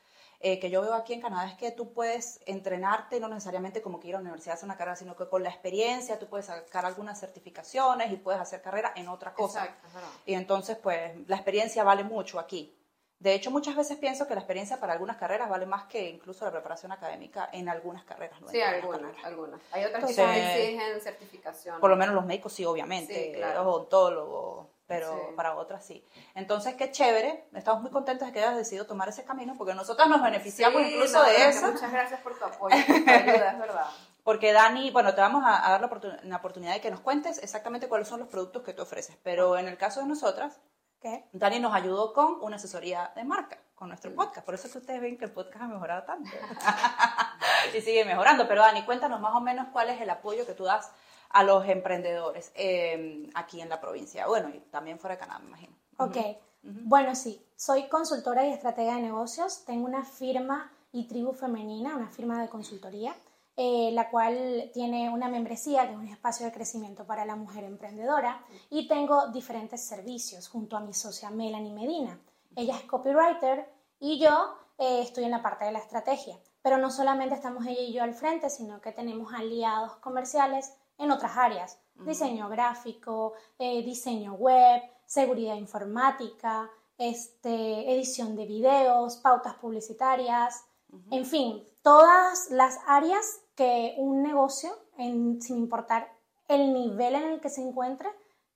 eh, 0.45 0.59
que 0.59 0.69
yo 0.69 0.81
veo 0.81 0.93
aquí 0.93 1.13
en 1.13 1.21
Canadá 1.21 1.47
es 1.47 1.55
que 1.55 1.71
tú 1.71 1.93
puedes 1.93 2.41
entrenarte, 2.45 3.17
no 3.21 3.29
necesariamente 3.29 3.81
como 3.81 4.01
que 4.01 4.09
ir 4.09 4.15
a 4.15 4.17
la 4.17 4.23
universidad 4.23 4.51
a 4.51 4.55
hacer 4.55 4.65
una 4.67 4.75
carrera, 4.75 4.97
sino 4.97 5.15
que 5.15 5.29
con 5.29 5.41
la 5.41 5.47
experiencia 5.47 6.19
tú 6.19 6.27
puedes 6.27 6.47
sacar 6.47 6.85
algunas 6.85 7.17
certificaciones 7.17 8.11
y 8.11 8.17
puedes 8.17 8.41
hacer 8.41 8.61
carrera 8.61 8.91
en 8.97 9.07
otra 9.07 9.33
cosa. 9.33 9.63
Exacto, 9.63 9.87
y 10.25 10.33
entonces, 10.33 10.77
pues, 10.77 11.13
la 11.29 11.37
experiencia 11.37 11.85
vale 11.85 12.03
mucho 12.03 12.39
aquí. 12.39 12.77
De 13.19 13.33
hecho, 13.33 13.51
muchas 13.51 13.77
veces 13.77 13.97
pienso 13.99 14.27
que 14.27 14.33
la 14.33 14.41
experiencia 14.41 14.81
para 14.81 14.91
algunas 14.91 15.15
carreras 15.15 15.47
vale 15.47 15.65
más 15.65 15.85
que 15.85 16.09
incluso 16.09 16.43
la 16.43 16.51
preparación 16.51 16.91
académica 16.91 17.49
en 17.53 17.69
algunas 17.69 18.03
carreras. 18.03 18.37
sí, 18.51 18.59
algunas, 18.59 19.13
algunas. 19.23 19.61
Hay 19.71 19.85
otras 19.85 20.13
que 20.13 20.65
exigen 20.65 20.99
certificación. 20.99 21.79
Por 21.79 21.89
lo 21.89 21.95
menos 21.95 22.13
los 22.13 22.25
médicos 22.25 22.51
sí, 22.51 22.65
obviamente. 22.65 23.13
Sí, 23.13 23.31
claro. 23.37 23.63
Los 23.63 23.73
odontólogos, 23.73 24.67
pero 24.87 25.35
para 25.35 25.55
otras 25.55 25.85
sí. 25.85 26.05
Entonces, 26.35 26.75
qué 26.75 26.91
chévere, 26.91 27.47
estamos 27.53 27.81
muy 27.81 27.91
contentos 27.91 28.27
de 28.27 28.33
que 28.33 28.39
hayas 28.39 28.57
decidido 28.57 28.85
tomar 28.85 29.09
ese 29.09 29.23
camino, 29.23 29.55
porque 29.57 29.73
nosotros 29.73 30.07
nos 30.07 30.21
beneficiamos 30.21 30.81
incluso 30.81 31.23
de 31.23 31.49
eso. 31.49 31.71
Muchas 31.71 31.91
gracias 31.91 32.19
por 32.21 32.37
tu 32.37 32.45
apoyo, 32.45 32.75
por 32.85 33.03
tu 33.03 33.09
ayuda, 33.09 33.51
es 33.51 33.59
verdad. 33.59 33.85
Porque 34.23 34.53
Dani, 34.53 34.89
bueno, 34.91 35.13
te 35.13 35.19
vamos 35.19 35.43
a, 35.45 35.69
dar 35.69 35.81
la, 35.81 36.37
oportunidad 36.37 36.73
de 36.73 36.79
que 36.79 36.89
nos 36.89 37.01
cuentes 37.01 37.43
exactamente 37.43 37.89
cuáles 37.89 38.07
son 38.07 38.21
los 38.21 38.29
productos 38.29 38.63
que 38.63 38.71
tú 38.71 38.83
ofreces, 38.83 39.17
pero 39.21 39.57
en 39.57 39.67
el 39.67 39.77
caso 39.77 39.99
de 39.99 40.05
nosotras, 40.05 40.61
¿Qué? 41.01 41.25
Dani 41.33 41.59
nos 41.59 41.73
ayudó 41.75 42.13
con 42.13 42.37
una 42.41 42.55
asesoría 42.55 43.11
de 43.17 43.25
marca, 43.25 43.59
con 43.75 43.89
nuestro 43.89 44.15
podcast, 44.15 44.45
por 44.45 44.55
eso 44.55 44.71
que 44.71 44.77
ustedes 44.77 45.01
ven 45.01 45.17
que 45.17 45.25
el 45.25 45.31
podcast 45.31 45.63
ha 45.63 45.67
mejorado 45.67 46.03
tanto. 46.03 46.31
y 47.77 47.81
sigue 47.81 48.05
mejorando, 48.05 48.47
pero 48.47 48.61
Dani, 48.61 48.85
cuéntanos 48.85 49.19
más 49.19 49.35
o 49.35 49.41
menos 49.41 49.67
cuál 49.73 49.89
es 49.89 49.99
el 49.99 50.09
apoyo 50.09 50.45
que 50.45 50.53
tú 50.53 50.63
das 50.63 50.89
a 51.33 51.43
los 51.43 51.67
emprendedores 51.67 52.51
eh, 52.55 53.29
aquí 53.33 53.59
en 53.59 53.69
la 53.69 53.81
provincia. 53.81 54.27
Bueno, 54.27 54.49
y 54.49 54.59
también 54.71 54.99
fuera 54.99 55.15
de 55.15 55.19
Canadá, 55.19 55.39
me 55.39 55.47
imagino. 55.47 55.75
Ok. 55.97 56.17
Bueno, 56.61 57.13
sí, 57.13 57.45
soy 57.57 57.89
consultora 57.89 58.47
y 58.47 58.53
estratega 58.53 58.95
de 58.95 59.01
negocios. 59.01 59.65
Tengo 59.65 59.85
una 59.85 60.05
firma 60.05 60.71
y 60.93 61.07
tribu 61.07 61.33
femenina, 61.33 61.95
una 61.97 62.07
firma 62.07 62.41
de 62.41 62.47
consultoría, 62.47 63.15
eh, 63.57 63.89
la 63.93 64.09
cual 64.09 64.69
tiene 64.73 65.09
una 65.09 65.27
membresía, 65.27 65.85
que 65.87 65.93
es 65.93 65.99
un 65.99 66.07
espacio 66.07 66.45
de 66.45 66.53
crecimiento 66.53 67.05
para 67.05 67.25
la 67.25 67.35
mujer 67.35 67.63
emprendedora. 67.63 68.45
Y 68.69 68.87
tengo 68.87 69.27
diferentes 69.27 69.83
servicios 69.83 70.47
junto 70.47 70.77
a 70.77 70.81
mi 70.81 70.93
socia 70.93 71.31
Melanie 71.31 71.73
Medina. 71.73 72.17
Ella 72.55 72.77
es 72.77 72.83
copywriter 72.83 73.67
y 73.99 74.19
yo 74.19 74.55
eh, 74.77 75.01
estoy 75.01 75.23
en 75.25 75.31
la 75.31 75.41
parte 75.41 75.65
de 75.65 75.71
la 75.71 75.79
estrategia. 75.79 76.37
Pero 76.61 76.77
no 76.77 76.91
solamente 76.91 77.35
estamos 77.35 77.65
ella 77.65 77.81
y 77.81 77.91
yo 77.91 78.03
al 78.03 78.13
frente, 78.13 78.49
sino 78.49 78.79
que 78.79 78.93
tenemos 78.93 79.33
aliados 79.33 79.95
comerciales 79.97 80.71
en 80.97 81.11
otras 81.11 81.37
áreas, 81.37 81.79
diseño 82.05 82.49
gráfico, 82.49 83.33
eh, 83.59 83.83
diseño 83.83 84.33
web, 84.33 84.81
seguridad 85.05 85.55
informática, 85.55 86.69
este, 86.97 87.93
edición 87.93 88.35
de 88.35 88.45
videos, 88.45 89.17
pautas 89.17 89.55
publicitarias, 89.55 90.65
en 91.09 91.25
fin, 91.25 91.63
todas 91.81 92.51
las 92.51 92.79
áreas 92.85 93.41
que 93.55 93.95
un 93.97 94.21
negocio, 94.21 94.71
sin 94.95 95.57
importar 95.57 96.11
el 96.47 96.73
nivel 96.73 97.15
en 97.15 97.23
el 97.23 97.41
que 97.41 97.49
se 97.49 97.61
encuentre, 97.61 98.09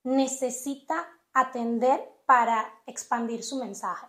necesita 0.04 1.08
atender 1.34 2.02
para 2.26 2.74
expandir 2.86 3.44
su 3.44 3.58
mensaje. 3.58 4.08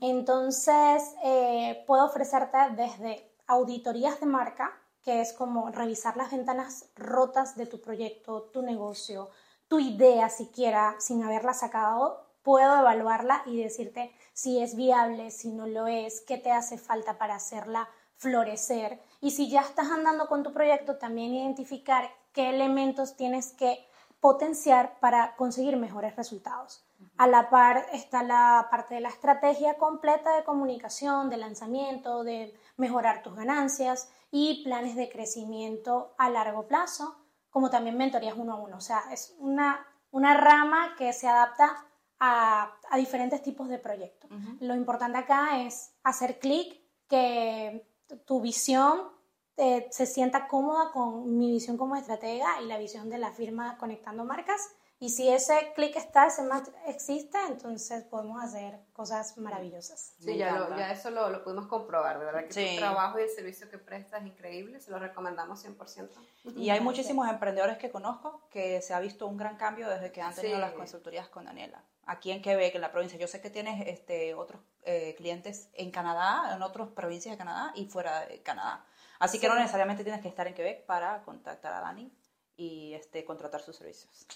Entonces, 0.00 1.14
eh, 1.22 1.84
puedo 1.86 2.06
ofrecerte 2.06 2.56
desde 2.76 3.30
auditorías 3.46 4.18
de 4.20 4.26
marca, 4.26 4.72
que 5.08 5.22
es 5.22 5.32
como 5.32 5.70
revisar 5.70 6.18
las 6.18 6.32
ventanas 6.32 6.90
rotas 6.94 7.56
de 7.56 7.64
tu 7.64 7.80
proyecto, 7.80 8.42
tu 8.52 8.60
negocio, 8.60 9.30
tu 9.66 9.80
idea 9.80 10.28
siquiera, 10.28 10.96
sin 10.98 11.22
haberla 11.22 11.54
sacado, 11.54 12.26
puedo 12.42 12.78
evaluarla 12.78 13.42
y 13.46 13.56
decirte 13.56 14.12
si 14.34 14.62
es 14.62 14.76
viable, 14.76 15.30
si 15.30 15.50
no 15.50 15.66
lo 15.66 15.86
es, 15.86 16.20
qué 16.20 16.36
te 16.36 16.52
hace 16.52 16.76
falta 16.76 17.16
para 17.16 17.36
hacerla 17.36 17.88
florecer. 18.16 19.00
Y 19.22 19.30
si 19.30 19.48
ya 19.48 19.62
estás 19.62 19.90
andando 19.90 20.28
con 20.28 20.42
tu 20.42 20.52
proyecto, 20.52 20.98
también 20.98 21.32
identificar 21.32 22.10
qué 22.34 22.50
elementos 22.50 23.16
tienes 23.16 23.54
que 23.54 23.88
potenciar 24.20 25.00
para 25.00 25.36
conseguir 25.36 25.78
mejores 25.78 26.16
resultados. 26.16 26.84
A 27.16 27.26
la 27.26 27.48
par 27.48 27.86
está 27.94 28.22
la 28.22 28.68
parte 28.70 28.96
de 28.96 29.00
la 29.00 29.08
estrategia 29.08 29.78
completa 29.78 30.36
de 30.36 30.44
comunicación, 30.44 31.30
de 31.30 31.38
lanzamiento, 31.38 32.24
de 32.24 32.54
mejorar 32.76 33.22
tus 33.22 33.34
ganancias 33.34 34.10
y 34.30 34.62
planes 34.64 34.96
de 34.96 35.08
crecimiento 35.08 36.14
a 36.18 36.30
largo 36.30 36.66
plazo, 36.66 37.16
como 37.50 37.70
también 37.70 37.96
mentorías 37.96 38.34
uno 38.36 38.54
a 38.54 38.56
uno. 38.56 38.76
O 38.76 38.80
sea, 38.80 39.02
es 39.12 39.34
una, 39.38 39.86
una 40.10 40.34
rama 40.34 40.94
que 40.96 41.12
se 41.12 41.28
adapta 41.28 41.86
a, 42.20 42.74
a 42.90 42.96
diferentes 42.96 43.42
tipos 43.42 43.68
de 43.68 43.78
proyectos. 43.78 44.30
Lo 44.60 44.74
importante 44.74 45.18
acá 45.18 45.62
es 45.62 45.94
hacer 46.02 46.38
clic, 46.38 46.80
que 47.08 47.86
tu 48.26 48.40
visión 48.40 49.08
eh, 49.56 49.88
se 49.90 50.06
sienta 50.06 50.46
cómoda 50.46 50.92
con 50.92 51.36
mi 51.38 51.50
visión 51.50 51.76
como 51.76 51.96
estratega 51.96 52.60
y 52.62 52.66
la 52.66 52.78
visión 52.78 53.10
de 53.10 53.18
la 53.18 53.32
firma 53.32 53.76
conectando 53.78 54.24
marcas. 54.24 54.60
Y 55.00 55.10
si 55.10 55.28
ese 55.28 55.72
clic 55.76 55.94
está, 55.94 56.26
ese 56.26 56.42
match 56.42 56.68
existe, 56.86 57.38
entonces 57.46 58.02
podemos 58.04 58.42
hacer 58.42 58.80
cosas 58.92 59.38
maravillosas. 59.38 60.14
Sí, 60.18 60.36
ya, 60.36 60.68
ya 60.76 60.90
eso 60.90 61.10
lo, 61.10 61.30
lo, 61.30 61.44
pudimos 61.44 61.68
comprobar, 61.68 62.18
de 62.18 62.24
verdad 62.24 62.46
que 62.46 62.72
tu 62.72 62.78
trabajo 62.78 63.20
y 63.20 63.22
el 63.22 63.30
servicio 63.30 63.70
que 63.70 63.78
prestas 63.78 64.22
es 64.22 64.26
increíble, 64.26 64.80
se 64.80 64.90
lo 64.90 64.98
recomendamos 64.98 65.64
100%. 65.64 66.10
Y 66.56 66.70
hay 66.70 66.80
muchísimos 66.80 67.28
emprendedores 67.28 67.78
que 67.78 67.90
conozco 67.90 68.48
que 68.50 68.82
se 68.82 68.92
ha 68.92 68.98
visto 68.98 69.28
un 69.28 69.36
gran 69.36 69.56
cambio 69.56 69.88
desde 69.88 70.10
que 70.10 70.20
han 70.20 70.34
tenido 70.34 70.58
las 70.58 70.72
consultorías 70.72 71.28
con 71.28 71.44
Daniela. 71.44 71.84
Aquí 72.04 72.32
en 72.32 72.42
Quebec, 72.42 72.74
en 72.74 72.80
la 72.80 72.90
provincia, 72.90 73.18
yo 73.18 73.28
sé 73.28 73.40
que 73.40 73.50
tienes 73.50 73.86
este, 73.86 74.34
otros 74.34 74.60
eh, 74.82 75.14
clientes 75.16 75.68
en 75.74 75.92
Canadá, 75.92 76.56
en 76.56 76.62
otras 76.62 76.88
provincias 76.88 77.34
de 77.34 77.38
Canadá 77.38 77.72
y 77.76 77.86
fuera 77.86 78.26
de 78.26 78.42
Canadá. 78.42 78.84
Así 79.20 79.38
que 79.38 79.48
no 79.48 79.54
necesariamente 79.54 80.02
tienes 80.02 80.22
que 80.22 80.28
estar 80.28 80.48
en 80.48 80.54
Quebec 80.54 80.86
para 80.86 81.22
contactar 81.22 81.72
a 81.72 81.80
Dani 81.82 82.12
y 82.56 82.94
este, 82.94 83.24
contratar 83.24 83.60
sus 83.60 83.76
servicios. 83.76 84.26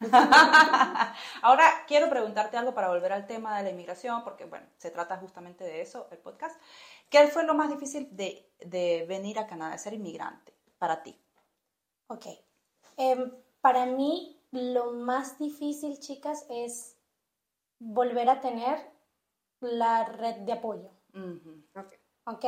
Ahora 1.42 1.84
quiero 1.86 2.10
preguntarte 2.10 2.56
algo 2.56 2.74
para 2.74 2.88
volver 2.88 3.12
al 3.12 3.26
tema 3.26 3.56
de 3.56 3.64
la 3.64 3.70
inmigración, 3.70 4.22
porque 4.24 4.44
bueno, 4.44 4.66
se 4.76 4.90
trata 4.90 5.16
justamente 5.18 5.64
de 5.64 5.80
eso, 5.80 6.08
el 6.10 6.18
podcast. 6.18 6.60
¿Qué 7.08 7.26
fue 7.28 7.44
lo 7.44 7.54
más 7.54 7.70
difícil 7.70 8.08
de, 8.16 8.50
de 8.60 9.06
venir 9.08 9.38
a 9.38 9.46
Canadá, 9.46 9.72
de 9.72 9.78
ser 9.78 9.94
inmigrante, 9.94 10.52
para 10.78 11.02
ti? 11.02 11.18
Ok. 12.08 12.26
Em, 12.96 13.32
para 13.60 13.86
mí, 13.86 14.40
lo 14.50 14.92
más 14.92 15.38
difícil, 15.38 15.98
chicas, 15.98 16.46
es 16.48 16.96
volver 17.78 18.28
a 18.28 18.40
tener 18.40 18.78
la 19.60 20.04
red 20.04 20.36
de 20.40 20.52
apoyo. 20.52 20.90
¿ok? 22.26 22.44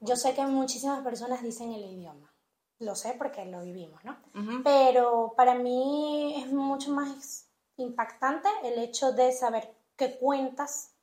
Yo 0.00 0.16
sé 0.16 0.34
que 0.34 0.44
muchísimas 0.46 1.02
personas 1.02 1.42
dicen 1.42 1.72
el 1.72 1.84
idioma, 1.84 2.32
lo 2.80 2.94
sé 2.94 3.14
porque 3.16 3.44
lo 3.44 3.62
vivimos, 3.62 4.02
¿no? 4.04 4.16
Pero 4.64 5.34
para 5.36 5.54
mí 5.54 6.42
es 6.42 6.52
mucho 6.52 6.90
más 6.90 7.46
impactante 7.76 8.48
el 8.64 8.78
hecho 8.78 9.12
de 9.12 9.32
saber 9.32 9.72
que 9.96 10.18
cuentas 10.18 10.94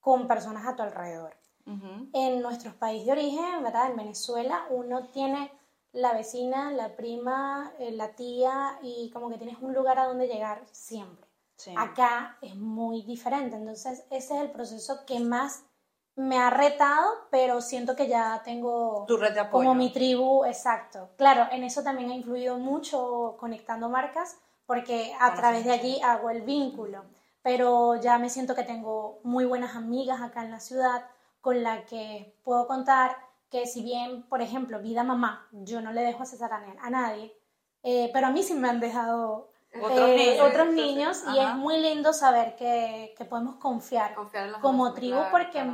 con 0.00 0.26
personas 0.26 0.66
a 0.66 0.76
tu 0.76 0.82
alrededor. 0.82 1.36
En 2.12 2.42
nuestros 2.42 2.74
países 2.74 3.06
de 3.06 3.12
origen, 3.12 3.62
¿verdad? 3.62 3.90
En 3.90 3.96
Venezuela, 3.96 4.66
uno 4.70 5.06
tiene 5.10 5.52
la 5.92 6.12
vecina, 6.12 6.72
la 6.72 6.96
prima, 6.96 7.72
eh, 7.78 7.92
la 7.92 8.16
tía 8.16 8.78
y 8.82 9.08
como 9.12 9.30
que 9.30 9.38
tienes 9.38 9.58
un 9.60 9.72
lugar 9.72 10.00
a 10.00 10.06
donde 10.06 10.26
llegar 10.26 10.64
siempre. 10.72 11.28
Acá 11.76 12.38
es 12.40 12.56
muy 12.56 13.02
diferente, 13.02 13.56
entonces 13.56 14.04
ese 14.10 14.34
es 14.34 14.42
el 14.42 14.50
proceso 14.50 15.04
que 15.06 15.20
más 15.20 15.62
me 16.20 16.38
ha 16.38 16.50
retado, 16.50 17.26
pero 17.30 17.60
siento 17.62 17.96
que 17.96 18.06
ya 18.06 18.42
tengo 18.44 19.04
tu 19.08 19.16
red 19.16 19.32
de 19.32 19.40
apoyo. 19.40 19.64
como 19.64 19.74
mi 19.74 19.90
tribu, 19.90 20.44
exacto. 20.44 21.08
Claro, 21.16 21.46
en 21.50 21.64
eso 21.64 21.82
también 21.82 22.10
ha 22.10 22.14
influido 22.14 22.58
mucho 22.58 23.36
conectando 23.38 23.88
marcas, 23.88 24.38
porque 24.66 25.14
a 25.18 25.34
través 25.34 25.64
de 25.64 25.72
allí 25.72 26.00
hago 26.02 26.28
el 26.30 26.42
vínculo, 26.42 27.04
pero 27.42 27.96
ya 27.96 28.18
me 28.18 28.28
siento 28.28 28.54
que 28.54 28.64
tengo 28.64 29.20
muy 29.24 29.46
buenas 29.46 29.74
amigas 29.76 30.20
acá 30.20 30.44
en 30.44 30.50
la 30.50 30.60
ciudad 30.60 31.06
con 31.40 31.62
la 31.62 31.86
que 31.86 32.36
puedo 32.44 32.66
contar 32.66 33.16
que 33.50 33.66
si 33.66 33.82
bien, 33.82 34.22
por 34.28 34.42
ejemplo, 34.42 34.78
vida 34.80 35.02
mamá, 35.02 35.48
yo 35.52 35.80
no 35.80 35.92
le 35.92 36.02
dejo 36.02 36.22
a 36.22 36.86
a 36.86 36.90
nadie, 36.90 37.34
eh, 37.82 38.10
pero 38.12 38.26
a 38.26 38.30
mí 38.30 38.42
sí 38.42 38.54
me 38.54 38.68
han 38.68 38.78
dejado 38.78 39.50
otros 39.82 40.68
eh, 40.68 40.72
niños, 40.72 41.22
y 41.34 41.38
es 41.38 41.54
muy 41.54 41.78
lindo 41.78 42.12
saber 42.12 42.56
que, 42.56 43.14
que 43.16 43.24
podemos 43.24 43.56
confiar, 43.56 44.14
como 44.60 44.92
tribu 44.92 45.20
porque 45.30 45.64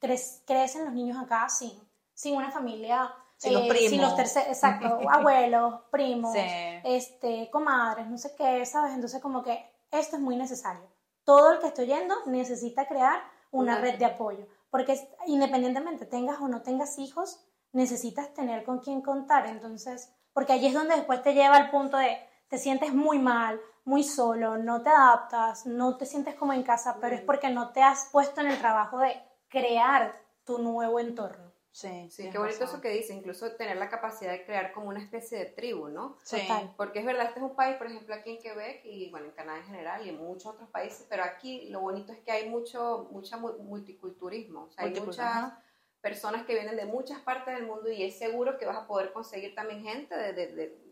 crecen 0.00 0.84
los 0.84 0.94
niños 0.94 1.18
acá 1.22 1.48
sin, 1.48 1.72
sin 2.14 2.36
una 2.36 2.50
familia. 2.50 3.12
Sin 3.36 3.52
los 3.52 3.62
primos. 3.62 3.84
Eh, 3.84 3.88
sin 3.88 4.02
los 4.02 4.18
exacto, 4.18 4.98
abuelos, 5.10 5.82
primos, 5.90 6.34
este, 6.36 7.48
comadres, 7.50 8.08
no 8.08 8.18
sé 8.18 8.34
qué, 8.36 8.66
¿sabes? 8.66 8.92
Entonces 8.92 9.22
como 9.22 9.44
que 9.44 9.64
esto 9.92 10.16
es 10.16 10.22
muy 10.22 10.36
necesario. 10.36 10.82
Todo 11.24 11.52
el 11.52 11.60
que 11.60 11.68
estoy 11.68 11.86
yendo 11.86 12.14
necesita 12.26 12.86
crear 12.88 13.22
una 13.50 13.78
red 13.78 13.98
de 13.98 14.06
apoyo, 14.06 14.46
porque 14.70 15.08
independientemente 15.26 16.04
tengas 16.04 16.40
o 16.40 16.48
no 16.48 16.62
tengas 16.62 16.98
hijos, 16.98 17.40
necesitas 17.72 18.34
tener 18.34 18.64
con 18.64 18.80
quién 18.80 19.02
contar. 19.02 19.46
Entonces, 19.46 20.12
porque 20.32 20.52
allí 20.52 20.66
es 20.66 20.74
donde 20.74 20.96
después 20.96 21.22
te 21.22 21.34
lleva 21.34 21.56
al 21.56 21.70
punto 21.70 21.96
de 21.96 22.18
te 22.48 22.58
sientes 22.58 22.94
muy 22.94 23.18
mal, 23.18 23.60
muy 23.84 24.02
solo, 24.02 24.58
no 24.58 24.82
te 24.82 24.90
adaptas, 24.90 25.66
no 25.66 25.96
te 25.96 26.06
sientes 26.06 26.34
como 26.34 26.52
en 26.52 26.62
casa, 26.62 26.98
pero 27.00 27.14
es 27.14 27.22
porque 27.22 27.50
no 27.50 27.70
te 27.72 27.82
has 27.82 28.08
puesto 28.10 28.40
en 28.40 28.48
el 28.48 28.58
trabajo 28.58 28.98
de 28.98 29.16
crear 29.48 30.20
tu 30.44 30.58
nuevo 30.58 31.00
entorno. 31.00 31.52
Sí, 31.70 32.08
sí, 32.10 32.28
qué 32.30 32.38
bonito 32.38 32.64
eso 32.64 32.80
que 32.80 32.88
dice, 32.88 33.14
incluso 33.14 33.52
tener 33.52 33.76
la 33.76 33.88
capacidad 33.88 34.32
de 34.32 34.44
crear 34.44 34.72
como 34.72 34.88
una 34.88 35.00
especie 35.00 35.38
de 35.38 35.44
tribu, 35.44 35.88
¿no? 35.88 36.16
Sí. 36.24 36.48
Porque 36.76 36.98
es 36.98 37.04
verdad, 37.04 37.26
este 37.26 37.38
es 37.38 37.44
un 37.44 37.54
país, 37.54 37.76
por 37.76 37.86
ejemplo, 37.86 38.14
aquí 38.14 38.30
en 38.30 38.42
Quebec 38.42 38.80
y 38.84 39.10
bueno, 39.10 39.26
en 39.26 39.32
Canadá 39.32 39.58
en 39.58 39.66
general 39.66 40.04
y 40.04 40.08
en 40.08 40.16
muchos 40.16 40.46
otros 40.46 40.68
países, 40.70 41.06
pero 41.08 41.22
aquí 41.22 41.68
lo 41.68 41.80
bonito 41.80 42.12
es 42.12 42.18
que 42.20 42.32
hay 42.32 42.48
mucho, 42.48 43.08
mucha 43.12 43.36
multiculturismo, 43.36 44.64
o 44.64 44.70
sea, 44.70 44.86
hay 44.86 44.98
muchas 44.98 45.52
personas 46.00 46.46
que 46.46 46.54
vienen 46.54 46.74
de 46.74 46.86
muchas 46.86 47.20
partes 47.20 47.54
del 47.54 47.66
mundo 47.66 47.90
y 47.90 48.02
es 48.02 48.18
seguro 48.18 48.58
que 48.58 48.66
vas 48.66 48.78
a 48.78 48.86
poder 48.88 49.12
conseguir 49.12 49.54
también 49.54 49.84
gente 49.84 50.16
de, 50.16 50.32
de 50.32 50.88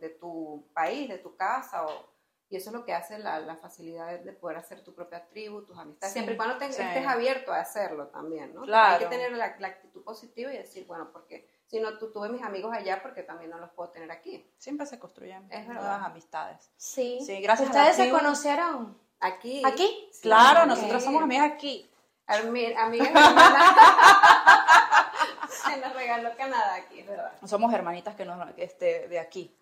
de, 0.00 0.16
tu 0.20 0.64
país, 0.72 1.08
de 1.08 1.18
tu 1.18 1.36
casa, 1.36 1.86
o, 1.86 2.09
y 2.50 2.56
eso 2.56 2.70
es 2.70 2.74
lo 2.74 2.84
que 2.84 2.92
hace 2.92 3.20
la, 3.20 3.38
la 3.38 3.54
facilidad 3.54 4.18
de, 4.18 4.32
poder 4.32 4.56
hacer 4.56 4.82
tu 4.82 4.92
propia 4.92 5.24
tribu, 5.28 5.62
tus 5.62 5.78
amistades, 5.78 6.12
siempre 6.12 6.34
y 6.34 6.36
cuando 6.36 6.58
te, 6.58 6.66
estés 6.66 7.06
abierto 7.06 7.52
a 7.52 7.60
hacerlo 7.60 8.08
también, 8.08 8.52
¿no? 8.52 8.64
Hay 8.74 8.98
que 8.98 9.06
tener 9.06 9.30
la, 9.32 9.44
actitud 9.44 10.02
positiva 10.02 10.52
y 10.52 10.58
decir, 10.58 10.84
bueno, 10.84 11.10
porque 11.12 11.48
si 11.68 11.78
no, 11.78 11.96
tú 11.96 12.10
tuve 12.10 12.28
mis 12.28 12.42
amigos 12.42 12.74
allá 12.74 13.00
porque 13.02 13.22
también 13.22 13.50
no 13.50 13.58
los 13.58 13.70
puedo 13.70 13.90
tener 13.90 14.10
aquí. 14.10 14.50
Siempre 14.58 14.84
se 14.84 14.98
construyen 14.98 15.48
nuevas 15.68 16.02
amistades. 16.02 16.72
Sí. 16.76 17.20
sí 17.24 17.40
gracias 17.40 17.68
¿Ustedes 17.68 17.94
se 17.94 18.10
conocieron? 18.10 18.98
Aquí. 19.20 19.62
¿Aquí? 19.64 20.10
claro, 20.20 20.66
nosotros 20.66 21.04
somos 21.04 21.22
amigas 21.22 21.52
aquí. 21.52 21.88
Amigas 22.26 23.12
Se 25.50 25.76
nos 25.76 25.94
regaló 25.94 26.36
Canadá 26.36 26.74
aquí, 26.74 27.02
¿verdad? 27.02 27.32
Somos 27.46 27.72
hermanitas 27.72 28.16
que 28.16 28.24
nos, 28.24 28.44
este, 28.56 29.06
de 29.06 29.20
aquí. 29.20 29.54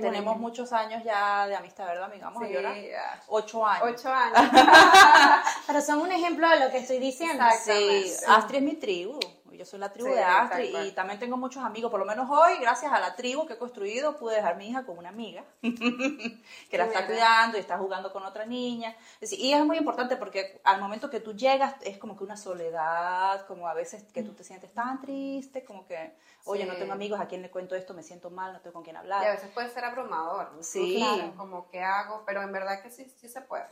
Tenemos 0.00 0.38
muchos 0.38 0.72
años 0.72 1.02
ya 1.04 1.46
de 1.46 1.56
amistad, 1.56 1.86
¿verdad, 1.86 2.04
amiga? 2.04 2.26
Vamos 2.26 2.48
sí, 2.48 2.56
a 2.56 3.22
Ocho 3.28 3.66
años. 3.66 3.88
Ocho 3.90 4.12
años. 4.12 4.38
Pero 5.66 5.80
son 5.80 6.00
un 6.00 6.12
ejemplo 6.12 6.48
de 6.48 6.60
lo 6.60 6.70
que 6.70 6.78
estoy 6.78 6.98
diciendo. 6.98 7.44
Sí, 7.62 8.12
Astrid 8.28 8.58
es 8.58 8.62
mi 8.62 8.74
tribu 8.74 9.18
yo 9.64 9.70
soy 9.70 9.80
la 9.80 9.92
tribu 9.92 10.10
de 10.10 10.22
Astrid 10.22 10.74
y 10.84 10.92
también 10.92 11.18
tengo 11.18 11.38
muchos 11.38 11.64
amigos, 11.64 11.90
por 11.90 11.98
lo 11.98 12.04
menos 12.04 12.28
hoy, 12.30 12.58
gracias 12.60 12.92
a 12.92 13.00
la 13.00 13.16
tribu 13.16 13.46
que 13.46 13.54
he 13.54 13.58
construido, 13.58 14.16
pude 14.16 14.36
dejar 14.36 14.52
a 14.52 14.56
mi 14.56 14.68
hija 14.68 14.84
con 14.84 14.98
una 14.98 15.08
amiga 15.08 15.42
que 15.62 16.78
la 16.78 16.84
está 16.84 17.06
cuidando 17.06 17.56
y 17.56 17.60
está 17.60 17.78
jugando 17.78 18.12
con 18.12 18.24
otra 18.24 18.44
niña. 18.44 18.94
Y 19.22 19.52
es 19.52 19.64
muy 19.64 19.78
importante 19.78 20.16
porque 20.16 20.60
al 20.64 20.80
momento 20.80 21.08
que 21.08 21.20
tú 21.20 21.34
llegas 21.34 21.74
es 21.80 21.96
como 21.96 22.14
que 22.16 22.24
una 22.24 22.36
soledad, 22.36 23.46
como 23.46 23.66
a 23.66 23.72
veces 23.72 24.04
que 24.12 24.22
tú 24.22 24.34
te 24.34 24.44
sientes 24.44 24.72
tan 24.74 25.00
triste, 25.00 25.64
como 25.64 25.86
que, 25.86 26.14
oye, 26.44 26.66
no 26.66 26.76
tengo 26.76 26.92
amigos, 26.92 27.18
¿a 27.18 27.26
quién 27.26 27.40
le 27.40 27.50
cuento 27.50 27.74
esto? 27.74 27.94
Me 27.94 28.02
siento 28.02 28.28
mal, 28.28 28.52
no 28.52 28.60
tengo 28.60 28.74
con 28.74 28.84
quién 28.84 28.98
hablar. 28.98 29.22
Y 29.22 29.26
a 29.28 29.32
veces 29.32 29.50
puede 29.50 29.70
ser 29.70 29.84
abrumador. 29.84 30.52
Sí. 30.60 31.02
Como, 31.38 31.70
que 31.70 31.80
hago? 31.82 32.22
Pero 32.26 32.42
en 32.42 32.52
verdad 32.52 32.82
que 32.82 32.90
sí, 32.90 33.10
sí 33.18 33.28
se 33.28 33.40
puede. 33.40 33.68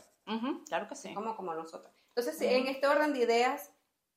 claro 0.67 0.87
que 0.87 0.95
sí. 0.95 1.13
Como, 1.13 1.35
como 1.35 1.53
nosotros. 1.53 1.93
Entonces, 2.15 2.41
en 2.41 2.67
este 2.67 2.87
orden 2.87 3.13
de 3.13 3.19
ideas, 3.19 3.71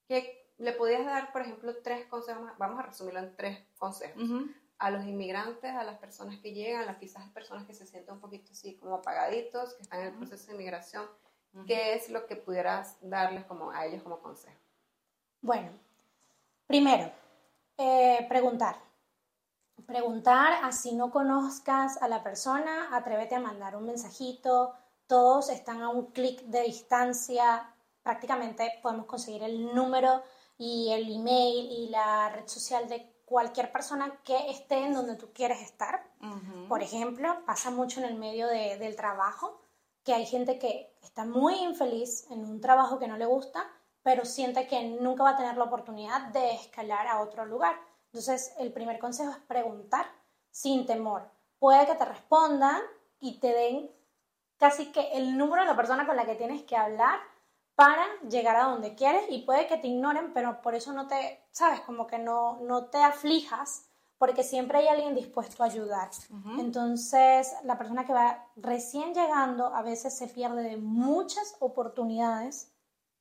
¿qué, 0.09 0.46
le 0.59 0.73
podías 0.73 1.05
dar, 1.05 1.33
por 1.33 1.43
ejemplo, 1.43 1.75
tres 1.83 2.07
consejos, 2.07 2.51
vamos 2.59 2.79
a 2.79 2.83
resumirlo 2.83 3.21
en 3.21 3.37
tres 3.37 3.59
consejos. 3.77 4.23
A 4.79 4.91
los 4.91 5.05
inmigrantes, 5.05 5.75
a 5.75 5.85
las 5.85 5.99
personas 5.99 6.39
que 6.41 6.53
llegan, 6.53 6.83
a 6.83 6.87
las 6.87 6.99
quizás 6.99 7.29
personas 7.31 7.67
que 7.67 7.73
se 7.73 7.87
sienten 7.87 8.15
un 8.15 8.21
poquito 8.21 8.53
así 8.53 8.77
como 8.77 8.97
apagaditos, 8.97 9.75
que 9.75 9.83
están 9.83 10.01
en 10.01 10.07
el 10.09 10.15
proceso 10.15 10.47
de 10.49 10.55
inmigración, 10.55 11.07
¿qué 11.67 11.95
es 11.95 12.11
lo 12.11 12.27
que 12.27 12.37
pudieras 12.37 12.99
darles 13.01 13.45
como 13.45 13.71
a 13.71 13.87
ellos 13.87 14.03
como 14.03 14.21
consejo? 14.21 14.59
Bueno, 15.41 15.71
primero, 16.67 17.11
eh, 17.79 18.27
preguntar. 18.29 18.77
Preguntar, 19.87 20.65
así 20.65 20.95
no 20.95 21.11
conozcas 21.11 22.01
a 22.03 22.09
la 22.09 22.23
persona, 22.23 22.89
atrévete 22.97 23.35
a 23.35 23.41
mandar 23.41 23.77
un 23.77 23.87
mensajito. 23.87 24.75
Todos 25.07 25.51
están 25.51 25.83
a 25.83 25.91
un 25.91 26.07
clic 26.07 26.41
de 26.43 26.63
distancia. 26.63 27.73
Prácticamente 28.03 28.73
podemos 28.83 29.07
conseguir 29.07 29.43
el 29.43 29.75
número 29.75 30.23
y 30.59 30.91
el 30.93 31.15
email 31.15 31.71
y 31.71 31.89
la 31.91 32.29
red 32.31 32.47
social 32.47 32.89
de 32.89 33.13
cualquier 33.25 33.73
persona 33.73 34.21
que 34.25 34.51
esté 34.51 34.77
en 34.85 34.95
donde 34.95 35.17
tú 35.17 35.31
quieres 35.33 35.61
estar. 35.63 36.09
Por 36.69 36.83
ejemplo, 36.83 37.45
pasa 37.45 37.71
mucho 37.71 38.01
en 38.01 38.07
el 38.07 38.15
medio 38.17 38.47
de- 38.47 38.79
del 38.79 38.97
trabajo, 38.97 39.61
que 40.05 40.15
hay 40.15 40.25
gente 40.27 40.59
que 40.59 40.97
está 41.03 41.25
muy 41.25 41.55
infeliz 41.57 42.27
en 42.31 42.45
un 42.45 42.61
trabajo 42.61 42.99
que 42.99 43.09
no 43.09 43.17
le 43.17 43.27
gusta, 43.27 43.67
pero 44.03 44.25
siente 44.25 44.69
que 44.69 44.83
nunca 44.85 45.25
va 45.25 45.31
a 45.31 45.37
tener 45.37 45.57
la 45.57 45.65
oportunidad 45.65 46.29
de 46.29 46.53
escalar 46.55 47.09
a 47.09 47.21
otro 47.21 47.45
lugar. 47.45 47.75
Entonces, 48.13 48.55
el 48.59 48.73
primer 48.73 48.99
consejo 49.01 49.33
es 49.33 49.39
preguntar 49.39 50.07
sin 50.51 50.87
temor. 50.87 51.29
Puede 51.59 51.87
que 51.87 51.97
te 51.97 52.05
respondan 52.05 52.81
y 53.19 53.41
te 53.41 53.49
den 53.53 53.91
casi 54.59 54.93
que 54.93 55.13
el 55.15 55.37
número 55.37 55.63
de 55.63 55.69
la 55.69 55.77
persona 55.77 56.07
con 56.07 56.15
la 56.17 56.25
que 56.25 56.37
tienes 56.37 56.63
que 56.63 56.77
hablar 56.77 57.19
para 57.77 58.05
llegar 58.29 58.57
a 58.57 58.65
donde 58.65 58.95
quieres 58.95 59.27
y 59.29 59.43
puede 59.43 59.67
que 59.67 59.77
te 59.77 59.87
ignoren, 59.87 60.33
pero 60.33 60.61
por 60.63 60.75
eso 60.75 60.93
no 60.93 61.07
te, 61.07 61.47
sabes, 61.51 61.81
como 61.81 62.07
que 62.07 62.19
no, 62.19 62.59
no 62.63 62.87
te 62.87 62.99
aflijas, 62.99 63.91
porque 64.19 64.43
siempre 64.43 64.79
hay 64.79 64.89
alguien 64.89 65.15
dispuesto 65.15 65.63
a 65.63 65.67
ayudar. 65.67 66.09
Entonces, 66.59 67.55
la 67.65 67.77
persona 67.77 68.07
que 68.07 68.15
va 68.15 68.49
recién 68.57 69.13
llegando 69.13 69.67
a 69.67 69.83
veces 69.83 70.17
se 70.17 70.27
pierde 70.27 70.63
de 70.63 70.79
muchas 70.79 71.55
oportunidades 71.61 72.73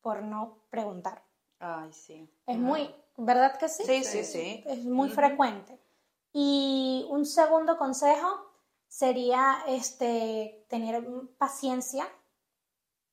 por 0.01 0.23
no 0.23 0.59
preguntar. 0.69 1.21
Ay, 1.59 1.91
sí. 1.91 2.29
Es 2.47 2.57
muy, 2.57 2.95
¿verdad 3.17 3.57
que 3.57 3.67
sí? 3.67 3.83
Sí, 3.85 4.05
sí, 4.05 4.23
sí. 4.23 4.63
Es 4.65 4.85
muy 4.85 5.09
frecuente. 5.09 5.77
Y 6.31 7.05
un 7.09 7.25
segundo 7.25 7.77
consejo 7.77 8.51
sería 8.87 9.57
este, 9.67 10.65
tener 10.69 11.05
paciencia, 11.37 12.07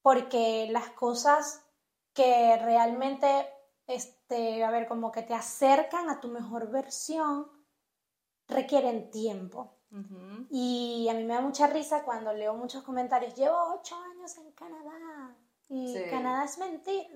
porque 0.02 0.68
las 0.70 0.90
cosas 0.90 1.64
que 2.12 2.58
realmente, 2.58 3.48
este, 3.86 4.64
a 4.64 4.70
ver, 4.70 4.86
como 4.86 5.10
que 5.12 5.22
te 5.22 5.34
acercan 5.34 6.10
a 6.10 6.20
tu 6.20 6.28
mejor 6.28 6.70
versión, 6.70 7.46
requieren 8.48 9.10
tiempo. 9.10 9.78
Y 10.48 11.06
a 11.10 11.14
mí 11.14 11.24
me 11.24 11.34
da 11.34 11.42
mucha 11.42 11.66
risa 11.66 12.02
cuando 12.02 12.32
leo 12.32 12.54
muchos 12.54 12.82
comentarios, 12.82 13.34
llevo 13.34 13.56
ocho 13.74 13.94
años 13.94 14.36
en 14.38 14.50
Canadá 14.52 15.36
y 15.68 15.92
Sí. 15.94 16.04
Canadá 16.10 16.44
es 16.44 16.56
mentira. 16.56 17.08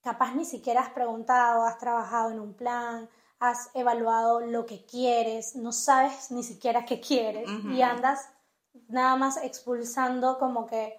Capaz 0.00 0.34
ni 0.34 0.46
siquiera 0.46 0.80
has 0.80 0.90
preguntado, 0.90 1.64
has 1.64 1.76
trabajado 1.76 2.30
en 2.30 2.40
un 2.40 2.54
plan, 2.54 3.10
has 3.40 3.70
evaluado 3.74 4.40
lo 4.40 4.64
que 4.64 4.86
quieres, 4.86 5.54
no 5.54 5.70
sabes 5.70 6.30
ni 6.30 6.42
siquiera 6.42 6.86
qué 6.86 6.98
quieres 6.98 7.48
y 7.64 7.82
andas 7.82 8.30
nada 8.88 9.16
más 9.16 9.36
expulsando 9.36 10.38
como 10.38 10.66
que 10.66 10.98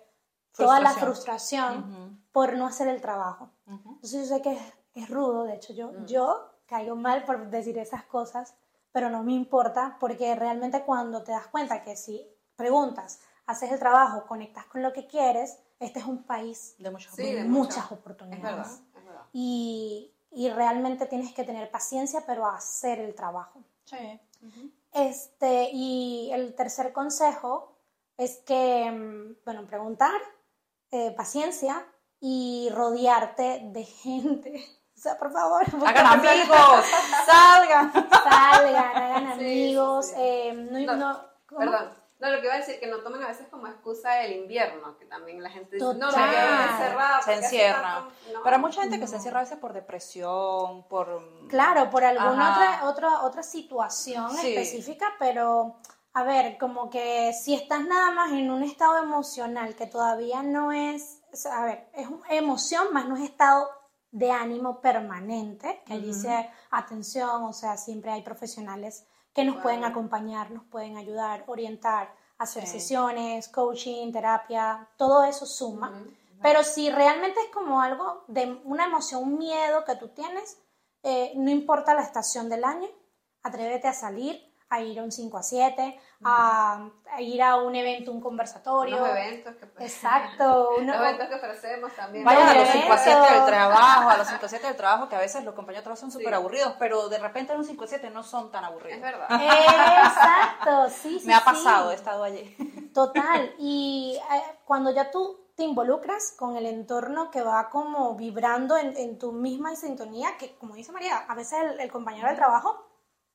toda 0.56 0.80
la 0.80 0.92
Frustración. 0.92 2.22
por 2.32 2.54
no 2.54 2.66
hacer 2.68 2.88
el 2.88 3.02
trabajo. 3.02 3.50
Ujú. 3.68 3.90
Entonces 3.96 4.12
yo 4.30 4.36
sé 4.36 4.42
que 4.42 4.54
es, 4.54 4.62
es 4.96 5.10
rudo, 5.10 5.44
de 5.44 5.56
hecho 5.56 5.74
yo, 5.74 5.92
Mm. 5.92 6.06
yo 6.06 6.52
caigo 6.68 6.96
mal 6.96 7.24
por 7.26 7.50
decir 7.50 7.78
esas 7.78 8.04
cosas, 8.04 8.56
pero 8.92 9.10
no 9.10 9.24
me 9.24 9.34
importa 9.34 9.98
porque 10.00 10.36
realmente 10.36 10.84
cuando 10.84 11.24
te 11.24 11.32
das 11.32 11.48
cuenta 11.48 11.82
que 11.84 11.96
si 11.96 12.28
preguntas, 12.56 13.20
haces 13.48 13.72
el 13.72 13.80
trabajo, 13.80 14.26
conectas 14.28 14.66
con 14.66 14.82
lo 14.84 14.94
que 14.94 15.08
quieres, 15.08 15.58
este 15.80 16.00
es 16.00 16.06
un 16.06 16.24
país 16.24 16.76
De 16.78 16.90
Sí, 16.90 16.92
muchas 16.92 17.48
muchas. 17.48 17.86
Es 17.86 17.92
oportunidades. 17.92 18.44
verdad, 18.44 18.72
es 18.98 19.06
verdad. 19.06 19.22
Y, 19.34 20.12
y 20.32 20.50
realmente 20.50 21.06
tienes 21.08 21.34
que 21.34 21.44
tener 21.44 21.72
paciencia, 21.72 22.24
pero 22.28 22.46
hacer 22.46 23.00
el 23.00 23.16
trabajo. 23.16 23.64
Sí. 23.86 24.20
Este, 24.94 25.70
y 25.72 26.32
el 26.34 26.54
tercer 26.56 26.92
consejo 26.94 27.74
es 28.18 28.38
que, 28.38 28.92
mm, 28.92 29.44
bueno, 29.46 29.66
preguntar, 29.66 30.20
eh, 30.92 31.14
paciencia 31.16 31.86
y 32.20 32.70
rodearte 32.74 33.62
de 33.66 33.84
gente. 33.86 34.66
O 35.00 35.02
sea, 35.02 35.18
por 35.18 35.32
favor, 35.32 35.64
Hagan 35.88 36.06
amigos, 36.08 36.86
salgan. 37.26 37.94
salgan, 38.12 38.98
hagan 38.98 39.24
Sí, 39.40 39.46
amigos. 39.46 40.06
sí, 40.08 40.12
sí. 40.14 40.22
eh, 40.22 40.54
no, 40.54 40.80
No, 40.82 40.96
no- 40.98 41.20
¿cómo? 41.48 41.60
Perdón. 41.62 41.90
No, 42.20 42.30
lo 42.32 42.42
que 42.42 42.48
iba 42.48 42.56
a 42.56 42.58
decir 42.58 42.82
que 42.82 42.88
no 42.88 42.98
tomen 42.98 43.24
a 43.24 43.28
veces 43.30 43.48
como 43.48 43.68
excusa 43.68 44.20
el 44.24 44.34
invierno, 44.34 44.98
que 44.98 45.06
también 45.06 45.42
la 45.42 45.50
gente 45.50 45.78
dice, 45.78 45.86
no, 45.86 45.94
me 45.94 46.00
Total. 46.02 46.30
quedo 46.32 46.62
encerrada. 46.74 47.22
Se 47.22 47.34
encierra. 47.34 47.82
tanto- 47.82 48.34
no. 48.34 48.44
Pero 48.44 48.56
hay 48.58 48.62
mucha 48.62 48.82
gente 48.82 49.00
que 49.00 49.08
se 49.08 49.16
encierra 49.16 49.40
a 49.40 49.44
veces 49.44 49.58
por 49.58 49.72
depresión, 49.72 50.86
por... 50.90 51.48
Claro, 51.48 51.90
por 51.90 52.04
alguna 52.04 52.50
Ajá. 52.58 52.84
otra, 52.84 52.90
otra, 52.90 53.22
otra 53.24 53.42
situación 53.44 54.30
Sí. 54.36 54.50
específica, 54.54 55.14
pero 55.18 55.78
a 56.20 56.24
ver, 56.24 56.58
como 56.58 56.90
que 56.90 57.32
si 57.34 57.54
estás 57.54 57.86
nada 57.86 58.12
más 58.12 58.34
en 58.34 58.52
un 58.52 58.62
estado 58.62 58.98
emocional 58.98 59.76
que 59.76 59.86
todavía 59.86 60.44
no 60.44 60.74
es, 60.74 61.22
o 61.32 61.36
sea, 61.38 61.62
a 61.62 61.66
ver, 61.66 61.90
es 61.94 62.08
emoción 62.30 62.94
más 62.94 63.08
no 63.08 63.16
es 63.16 63.24
estado 63.24 63.70
de 64.12 64.30
ánimo 64.30 64.82
permanente, 64.82 65.82
que 65.86 65.94
allí 65.94 66.08
dice 66.08 66.50
atención, 66.72 67.44
o 67.44 67.54
sea, 67.54 67.78
siempre 67.78 68.12
hay 68.12 68.22
profesionales 68.22 69.06
que 69.34 69.46
nos 69.46 69.62
pueden 69.62 69.86
acompañar, 69.86 70.52
nos 70.52 70.66
pueden 70.66 70.98
ayudar, 70.98 71.46
orientar, 71.48 72.14
hacer 72.38 72.66
Sí. 72.66 72.80
sesiones, 72.80 73.48
coaching, 73.48 74.12
terapia, 74.12 74.90
todo 74.98 75.24
eso 75.24 75.46
suma. 75.46 76.04
Pero 76.42 76.64
si 76.64 76.90
realmente 76.90 77.40
es 77.40 77.52
como 77.54 77.82
algo 77.82 78.26
de 78.28 78.60
una 78.66 78.86
emoción, 78.86 79.24
un 79.24 79.38
miedo 79.38 79.86
que 79.86 79.96
tú 79.96 80.10
tienes, 80.10 80.58
eh, 81.04 81.32
no 81.36 81.50
importa 81.50 81.94
la 81.94 82.02
estación 82.02 82.50
del 82.50 82.66
año, 82.66 82.90
atrévete 83.42 83.88
a 83.88 83.94
salir, 83.94 84.49
a 84.72 84.82
ir 84.82 85.00
a 85.00 85.04
un 85.04 85.12
5 85.12 85.38
a 85.38 85.42
7, 85.44 86.00
a, 86.24 86.90
a 87.12 87.22
ir 87.22 87.42
a 87.42 87.56
un 87.58 87.76
evento, 87.76 88.12
un 88.12 88.22
conversatorio. 88.22 88.98
Unos 88.98 89.10
eventos 89.10 89.56
que 89.56 89.84
Exacto. 89.84 90.76
uno- 90.78 90.86
Los 90.94 91.02
eventos 91.02 91.28
que 91.28 91.36
ofrecemos 91.36 91.92
también. 91.94 92.24
Vayan 92.24 92.50
a 92.50 92.54
los 92.54 92.64
Eso. 92.70 92.78
5 92.80 92.94
a 92.94 92.98
7 92.98 93.34
del 93.34 93.46
trabajo, 93.46 94.10
a 94.10 94.18
los 94.18 94.28
5 94.28 94.46
a 94.46 94.50
7 94.50 94.68
del 94.68 94.76
trabajo, 94.78 95.10
que 95.10 95.16
a 95.16 95.20
veces 95.20 95.44
los 95.44 95.56
compañeros 95.56 95.82
de 95.82 95.84
trabajo 95.86 96.02
son 96.02 96.12
Sí. 96.12 96.18
súper 96.20 96.34
aburridos, 96.36 96.74
pero 96.78 97.10
de 97.10 97.18
repente 97.18 97.54
en 97.54 97.60
un 97.60 97.66
5 97.66 97.84
a 97.84 97.88
7 97.88 98.10
no 98.12 98.24
son 98.24 98.52
tan 98.52 98.64
aburridos. 98.64 98.98
Es 98.98 99.02
verdad. 99.02 99.28
Exacto, 99.32 100.90
sí, 100.90 101.20
sí. 101.22 101.28
Me 101.28 101.34
ha 101.34 101.40
sí. 101.40 101.46
pasado, 101.46 101.92
he 101.92 101.96
estado 101.96 102.24
allí. 102.24 102.56
Total, 102.94 103.54
y 103.58 104.18
eh, 104.32 104.44
cuando 104.66 104.92
ya 104.92 105.12
tú 105.12 105.48
te 105.56 105.64
involucras 105.64 106.34
con 106.38 106.56
el 106.56 106.66
entorno 106.66 107.30
que 107.32 107.42
va 107.42 107.70
como 107.70 108.16
vibrando 108.16 108.78
en, 108.78 108.96
en 108.96 109.20
tu 109.20 109.32
misma 109.32 109.76
sintonía, 109.76 110.38
que 110.38 110.56
como 110.58 110.76
dice 110.76 110.92
María, 110.92 111.18
a 111.28 111.36
veces 111.36 111.60
el, 111.62 111.80
el 111.82 111.92
compañero 111.92 112.28
del 112.28 112.38
trabajo 112.38 112.86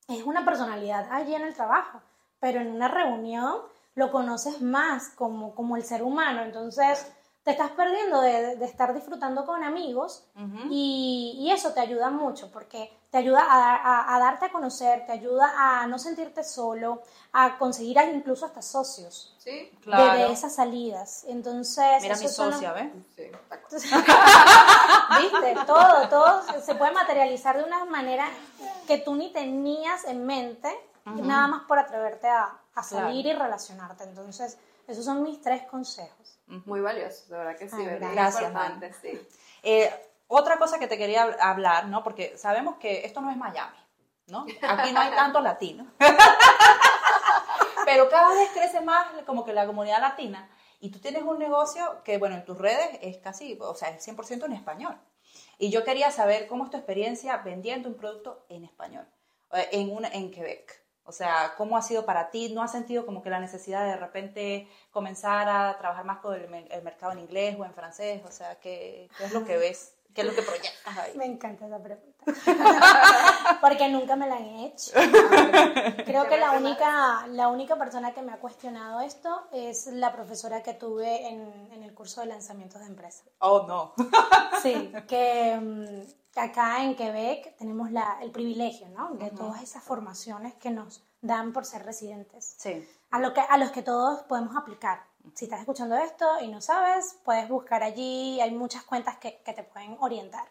es 0.09 0.23
una 0.25 0.45
personalidad 0.45 1.07
allí 1.11 1.35
en 1.35 1.43
el 1.43 1.55
trabajo, 1.55 2.01
pero 2.41 2.61
en 2.61 2.69
una 2.69 2.89
reunión 2.89 3.57
lo 3.95 4.11
conoces 4.11 4.61
más 4.61 5.09
como, 5.11 5.55
como 5.55 5.77
el 5.77 5.85
ser 5.85 6.03
humano, 6.03 6.43
entonces 6.43 7.11
te 7.45 7.51
estás 7.51 7.71
perdiendo 7.73 8.21
de, 8.23 8.57
de 8.57 8.65
estar 8.65 8.95
disfrutando 8.95 9.45
con 9.45 9.63
amigos 9.63 10.25
y, 10.71 11.37
y 11.39 11.53
eso 11.53 11.73
te 11.75 11.81
ayuda 11.81 12.09
mucho 12.11 12.51
porque 12.51 12.91
te 13.11 13.19
ayuda 13.19 13.41
a, 13.49 13.59
dar- 13.59 13.81
a- 13.85 14.17
a 14.17 14.19
darte 14.19 14.47
a 14.47 14.51
conocer, 14.53 15.05
te 15.07 15.13
ayuda 15.13 15.53
a 15.55 15.87
no 15.87 15.99
sentirte 15.99 16.43
solo, 16.43 17.03
a 17.33 17.59
conseguir 17.59 17.99
incluso 18.15 18.47
hasta 18.47 18.63
socios 18.63 19.37
Sí, 19.39 19.51
de- 19.51 19.71
Claro. 19.83 20.19
de, 20.27 20.33
esas 20.33 20.55
salidas. 20.55 21.25
Entonces, 21.29 22.01
Mira 22.03 22.17
mi 22.17 22.29
socia, 22.29 22.73
¿ves? 22.73 22.91
sí. 23.15 23.25
Viste, 25.21 25.55
todo, 25.67 26.09
todo 26.09 26.43
se- 26.63 26.75
puede 26.75 26.93
materializar 26.93 27.57
de 27.59 27.65
una 27.65 27.85
manera 27.85 28.27
que 28.87 28.99
tú 28.99 29.15
ni 29.15 29.33
tenías 29.33 30.05
en 30.07 30.25
mente, 30.27 30.71
nada 31.05 31.47
más 31.47 31.63
por 31.65 31.79
atreverte 31.79 32.29
a, 32.29 32.57
a 32.75 32.83
salir 32.83 33.27
y 33.27 33.33
relacionarte. 33.35 34.05
Entonces, 34.05 34.57
esos 34.89 35.05
son 35.05 35.23
mis 35.23 35.41
tres 35.43 35.63
consejos. 35.67 36.24
Muy 36.47 36.81
valioso, 36.81 37.25
de 37.29 37.37
verdad 37.39 37.57
que 37.57 37.69
sí. 37.69 37.77
Ay, 37.79 37.87
¿verdad? 37.87 38.11
gracias, 38.13 38.43
importante, 38.45 38.93
sí. 39.01 39.29
Eh, 39.63 39.91
otra 40.29 40.59
cosa 40.59 40.79
que 40.79 40.87
te 40.87 40.99
quería 40.99 41.27
hab- 41.27 41.37
hablar, 41.41 41.87
¿no? 41.87 42.03
Porque 42.05 42.37
sabemos 42.37 42.77
que 42.77 43.05
esto 43.07 43.21
no 43.21 43.31
es 43.31 43.37
Miami, 43.37 43.77
¿no? 44.27 44.47
Aquí 44.63 44.93
no 44.93 45.01
hay 45.01 45.11
tanto 45.17 45.41
latino. 45.41 45.87
Pero 47.85 48.09
cada 48.09 48.35
vez 48.35 48.49
crece 48.53 48.81
más 48.81 49.07
como 49.27 49.45
que 49.45 49.53
la 49.53 49.67
comunidad 49.67 50.01
latina. 50.01 50.49
Y 50.81 50.91
tú 50.91 50.99
tienes 50.99 51.23
un 51.23 51.39
negocio 51.39 52.03
que, 52.05 52.19
bueno, 52.19 52.35
en 52.35 52.45
tus 52.45 52.59
redes 52.59 52.99
es 53.01 53.19
casi, 53.19 53.57
o 53.61 53.75
sea, 53.75 53.91
es 53.91 54.07
100% 54.07 54.45
en 54.47 54.53
español. 54.53 54.99
Y 55.59 55.71
yo 55.71 55.85
quería 55.85 56.11
saber 56.11 56.47
cómo 56.47 56.65
es 56.65 56.71
tu 56.71 56.77
experiencia 56.77 57.37
vendiendo 57.39 57.89
un 57.89 57.95
producto 57.97 58.45
en 58.49 58.65
español, 58.65 59.07
eh, 59.53 59.69
en, 59.73 59.95
una, 59.95 60.09
en 60.09 60.31
Quebec. 60.31 60.84
O 61.07 61.13
sea, 61.13 61.55
¿cómo 61.57 61.77
ha 61.77 61.83
sido 61.83 62.07
para 62.07 62.31
ti? 62.31 62.51
¿No 62.55 62.63
has 62.63 62.73
sentido 62.73 63.05
como 63.05 63.23
que 63.23 63.31
la 63.31 63.39
necesidad 63.41 63.83
de 63.85 63.91
de 63.91 63.97
repente 63.97 64.69
comenzar 64.91 65.49
a 65.49 65.77
trabajar 65.79 66.05
más 66.05 66.19
con 66.21 66.35
el, 66.35 66.49
me- 66.49 66.67
el 66.69 66.83
mercado 66.83 67.13
en 67.13 67.19
inglés 67.21 67.57
o 67.59 67.65
en 67.65 67.75
francés? 67.75 68.23
O 68.27 68.31
sea, 68.33 68.57
¿qué, 68.57 69.09
qué 69.19 69.25
es 69.25 69.33
lo 69.33 69.45
que 69.45 69.57
ves? 69.59 69.93
¿Qué 70.15 70.21
es 70.21 70.27
lo 70.29 70.35
que 70.35 70.43
proyectas 70.43 70.97
ahí? 70.97 71.13
Me 71.17 71.25
encanta 71.27 71.67
esa 71.67 71.83
pregunta. 71.83 72.25
porque 73.61 73.89
nunca 73.89 74.15
me 74.17 74.29
la 74.29 74.37
han 74.37 74.47
hecho. 74.61 74.93
Creo 76.05 76.29
que 76.29 76.37
la 76.39 76.53
única, 76.53 77.27
la 77.29 77.49
única 77.49 77.77
persona 77.77 78.15
que 78.15 78.23
me 78.23 78.33
ha 78.33 78.37
cuestionado 78.39 79.01
esto 79.01 79.49
es 79.53 79.89
la 79.89 80.13
profesora 80.13 80.63
que 80.63 80.75
tuve 80.75 81.27
en, 81.29 81.69
en 81.73 81.83
el 81.83 81.93
curso 81.95 82.21
de 82.21 82.29
lanzamientos 82.29 82.81
de 82.81 82.87
empresa. 82.87 83.25
Oh, 83.41 83.67
no. 83.67 83.93
Sí, 84.63 84.93
que 85.09 85.57
mm, 85.61 86.24
acá 86.37 86.83
en 86.83 86.97
Quebec 86.97 87.57
tenemos 87.57 87.91
la, 87.91 88.19
el 88.23 88.31
privilegio, 88.31 88.89
¿no? 88.89 89.15
De 89.15 89.31
todas 89.31 89.63
esas 89.63 89.83
formaciones 89.83 90.55
que 90.55 90.71
nos 90.71 91.05
dan 91.21 91.53
por 91.53 91.65
ser 91.65 91.85
residentes. 91.85 92.57
Sí. 92.59 92.87
A, 93.11 93.19
lo 93.19 93.33
que, 93.33 93.41
a 93.41 93.57
los 93.59 93.71
que 93.71 93.83
todos 93.83 94.23
podemos 94.23 94.57
aplicar. 94.57 95.05
Si 95.35 95.47
estás 95.47 95.61
escuchando 95.61 95.97
esto 95.97 96.27
y 96.41 96.49
no 96.49 96.61
sabes, 96.61 97.19
puedes 97.25 97.49
buscar 97.49 97.83
allí, 97.83 98.41
hay 98.41 98.51
muchas 98.51 98.83
cuentas 98.85 99.17
que, 99.19 99.41
que 99.43 99.53
te 99.55 99.63
pueden 99.65 99.97
orientar. 100.01 100.47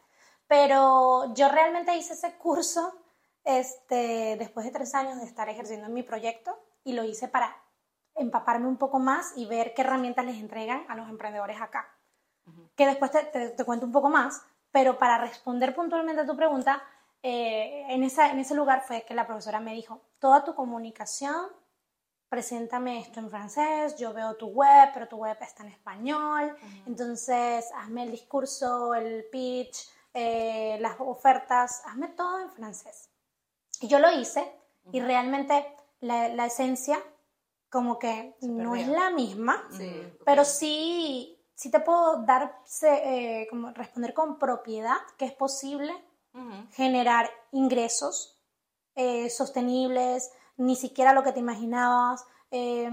Pero 0.47 1.33
yo 1.35 1.47
realmente 1.49 1.95
hice 1.95 2.13
ese 2.13 2.33
curso 2.37 2.93
este, 3.43 4.35
después 4.37 4.65
de 4.65 4.71
tres 4.71 4.95
años 4.95 5.19
de 5.19 5.25
estar 5.25 5.47
ejerciendo 5.49 5.87
en 5.87 5.93
mi 5.93 6.03
proyecto 6.03 6.57
y 6.83 6.93
lo 6.93 7.03
hice 7.03 7.27
para 7.27 7.55
empaparme 8.15 8.67
un 8.67 8.77
poco 8.77 8.99
más 8.99 9.33
y 9.35 9.45
ver 9.45 9.73
qué 9.73 9.81
herramientas 9.81 10.25
les 10.25 10.37
entregan 10.37 10.85
a 10.89 10.95
los 10.95 11.09
emprendedores 11.09 11.61
acá. 11.61 11.87
Que 12.75 12.85
después 12.87 13.11
te, 13.11 13.23
te- 13.25 13.49
te 13.49 13.63
cuento 13.65 13.85
un 13.85 13.91
poco 13.91 14.09
más, 14.09 14.41
pero 14.73 14.97
para 14.97 15.19
responder 15.19 15.75
puntualmente 15.75 16.23
a 16.23 16.25
tu 16.25 16.35
pregunta, 16.35 16.83
eh, 17.21 17.85
en, 17.89 18.03
esa, 18.03 18.31
en 18.31 18.39
ese 18.39 18.55
lugar 18.55 18.83
fue 18.85 19.03
que 19.03 19.13
la 19.13 19.27
profesora 19.27 19.59
me 19.59 19.73
dijo, 19.73 20.01
toda 20.19 20.43
tu 20.43 20.55
comunicación, 20.55 21.45
preséntame 22.27 22.99
esto 22.99 23.19
en 23.19 23.29
francés, 23.29 23.95
yo 23.97 24.13
veo 24.13 24.35
tu 24.35 24.47
web, 24.47 24.89
pero 24.91 25.07
tu 25.07 25.17
web 25.17 25.37
está 25.41 25.61
en 25.61 25.69
español, 25.69 26.57
entonces 26.87 27.69
hazme 27.75 28.03
el 28.03 28.11
discurso, 28.11 28.95
el 28.95 29.25
pitch, 29.31 29.77
eh, 30.11 30.79
las 30.81 30.95
ofertas, 30.99 31.83
hazme 31.85 32.07
todo 32.07 32.39
en 32.39 32.49
francés. 32.49 33.11
Y 33.79 33.87
yo 33.87 33.99
lo 33.99 34.11
hice 34.11 34.51
y 34.91 35.01
realmente 35.01 35.67
la, 35.99 36.29
la 36.29 36.47
esencia 36.47 36.97
como 37.69 37.99
que 37.99 38.35
no 38.41 38.75
es 38.75 38.87
la 38.87 39.11
misma, 39.11 39.67
Sí, 39.71 40.03
pero 40.25 40.45
sí, 40.45 41.32
sí 41.63 41.71
te 41.71 41.79
puedo 41.79 42.23
dar, 42.25 42.59
eh, 42.81 43.47
como 43.49 43.71
responder 43.71 44.13
con 44.13 44.37
propiedad 44.37 44.97
que 45.17 45.23
es 45.25 45.31
posible 45.31 45.93
Ujú. 46.33 46.67
generar 46.71 47.29
ingresos 47.51 48.37
eh, 48.95 49.29
sostenibles, 49.29 50.29
ni 50.57 50.75
siquiera 50.75 51.13
lo 51.13 51.23
que 51.23 51.31
te 51.31 51.39
imaginabas, 51.39 52.25
eh, 52.51 52.89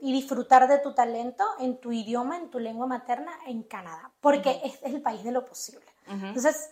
y 0.00 0.12
disfrutar 0.12 0.68
de 0.68 0.78
tu 0.78 0.94
talento 0.94 1.44
en 1.58 1.80
tu 1.80 1.90
idioma, 1.90 2.36
en 2.36 2.48
tu 2.48 2.60
lengua 2.60 2.86
materna 2.86 3.32
en 3.46 3.64
Canadá, 3.64 4.12
porque 4.20 4.60
es, 4.64 4.74
es 4.82 4.94
el 4.94 5.02
país 5.02 5.24
de 5.24 5.32
lo 5.32 5.44
posible. 5.44 5.84
Ujú. 6.06 6.26
Entonces, 6.26 6.70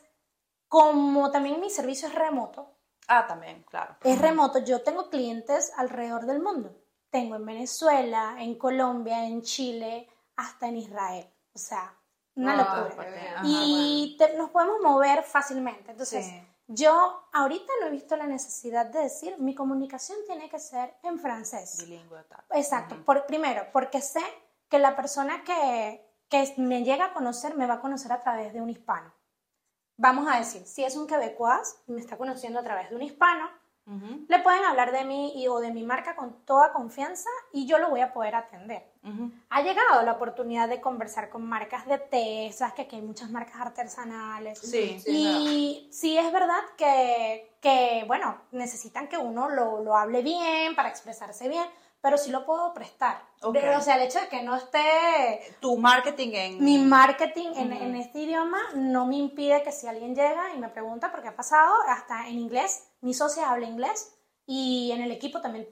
como 0.69 1.33
también 1.33 1.61
mi 1.61 1.69
servicio 1.69 2.07
es 2.07 2.15
remoto, 2.15 2.77
Ah, 3.09 3.27
también, 3.27 3.65
claro. 3.65 3.97
es 4.05 4.21
remoto, 4.21 4.61
yo 4.61 4.83
tengo 4.83 5.11
clientes 5.11 5.73
alrededor 5.77 6.27
del 6.27 6.41
mundo. 6.41 6.81
Tengo 7.11 7.35
en 7.35 7.45
Venezuela, 7.45 8.37
en 8.39 8.57
Colombia, 8.57 9.27
en 9.27 9.43
Chile, 9.43 10.09
hasta 10.37 10.69
en 10.69 10.77
Israel. 10.77 11.27
O 11.55 11.59
sea, 11.59 11.95
una 12.35 12.55
Wow, 12.55 12.85
locura. 12.89 13.09
Ajá, 13.37 13.43
y 13.45 14.17
te- 14.19 14.37
nos 14.37 14.51
podemos 14.51 14.81
mover 14.81 15.23
fácilmente. 15.25 15.91
Entonces, 15.91 16.25
Sí. 16.27 16.43
yo 16.69 17.29
ahorita 17.33 17.73
no 17.81 17.87
he 17.87 17.91
visto 17.91 18.17
la 18.17 18.27
necesidad 18.27 18.87
de 18.87 19.01
decir 19.01 19.37
mi 19.39 19.55
comunicación 19.55 20.19
tiene 20.27 20.49
que 20.49 20.59
ser 20.59 20.97
en 21.03 21.19
francés. 21.19 21.79
Bilingüe, 21.85 22.23
tal. 22.25 22.45
Exacto. 22.53 23.05
Por, 23.05 23.27
primero, 23.27 23.67
porque 23.73 24.01
sé 24.01 24.23
que 24.69 24.79
la 24.79 24.95
persona 24.95 25.43
que, 25.45 26.07
que 26.29 26.55
me 26.59 26.85
llega 26.85 27.07
a 27.07 27.13
conocer 27.13 27.57
me 27.57 27.67
va 27.67 27.75
a 27.75 27.81
conocer 27.81 28.13
a 28.13 28.21
través 28.21 28.53
de 28.53 28.61
un 28.61 28.71
hispano. 28.71 29.13
Vamos 29.97 30.27
a 30.33 30.39
decir, 30.39 30.65
si 30.67 30.85
es 30.85 30.97
un 30.97 31.07
quebecois 31.07 31.83
y 31.87 31.93
me 31.93 32.01
está 32.01 32.17
conociendo 32.17 32.61
a 32.61 32.63
través 32.63 32.89
de 32.89 32.97
un 32.97 33.03
hispano, 33.03 33.51
Le 34.29 34.39
pueden 34.39 34.65
hablar 34.65 34.93
de 34.93 35.05
mí 35.05 35.33
y, 35.35 35.49
o 35.49 35.59
de 35.59 35.73
mi 35.73 35.83
marca 35.83 36.15
con 36.15 36.45
toda 36.45 36.73
confianza 36.73 37.29
y 37.53 37.67
yo 37.67 37.79
lo 37.79 37.91
voy 37.91 38.01
a 38.01 38.13
poder 38.13 38.37
atender. 38.37 38.85
Ha 39.49 39.63
llegado 39.63 40.03
la 40.03 40.13
oportunidad 40.13 40.69
de 40.69 40.81
conversar 40.81 41.29
con 41.29 41.45
marcas 41.45 41.87
de 41.87 41.99
té, 41.99 42.53
sabes 42.53 42.75
que 42.75 42.83
aquí 42.83 42.97
hay 42.97 43.03
muchas 43.03 43.31
marcas 43.31 43.61
artesanales. 43.61 44.59
Sí. 44.61 45.03
Y 45.07 45.89
sí 45.91 46.17
es 46.17 46.33
verdad 46.33 46.61
que, 46.77 47.57
que, 47.61 48.05
bueno, 48.07 48.41
necesitan 48.53 49.09
que 49.09 49.19
uno 49.19 49.49
lo, 49.49 49.83
lo 49.83 49.97
hable 49.97 50.23
bien 50.23 50.77
para 50.77 50.89
expresarse 50.89 51.49
bien, 51.49 51.67
pero 52.01 52.17
sí 52.19 52.31
lo 52.31 52.45
puedo 52.47 52.73
prestar. 52.73 53.23
Ok. 53.43 53.55
De- 53.55 53.77
o 53.77 53.81
sea, 53.81 53.97
el 53.97 54.03
hecho 54.03 54.21
de 54.21 54.29
que 54.29 54.43
no 54.43 54.57
esté 54.57 54.81
Tu 55.61 55.77
marketing 55.77 56.31
en... 56.33 56.65
mi 56.65 56.79
marketing 56.79 57.49
en, 57.57 57.73
en 57.73 57.97
este 57.97 58.21
idioma 58.21 58.59
no 58.75 59.07
me 59.07 59.17
impide 59.17 59.63
que 59.63 59.73
si 59.73 59.87
alguien 59.87 60.15
llega 60.15 60.55
y 60.55 60.59
me 60.59 60.69
pregunta, 60.69 61.11
porque 61.11 61.29
ha 61.29 61.37
pasado, 61.37 61.75
hasta 61.89 62.29
en 62.29 62.39
inglés, 62.39 62.89
mi 63.01 63.15
socia 63.15 63.51
habla 63.51 63.67
inglés 63.67 64.15
y 64.47 64.91
en 64.93 65.03
el 65.03 65.13
equipo 65.13 65.41
también 65.41 65.69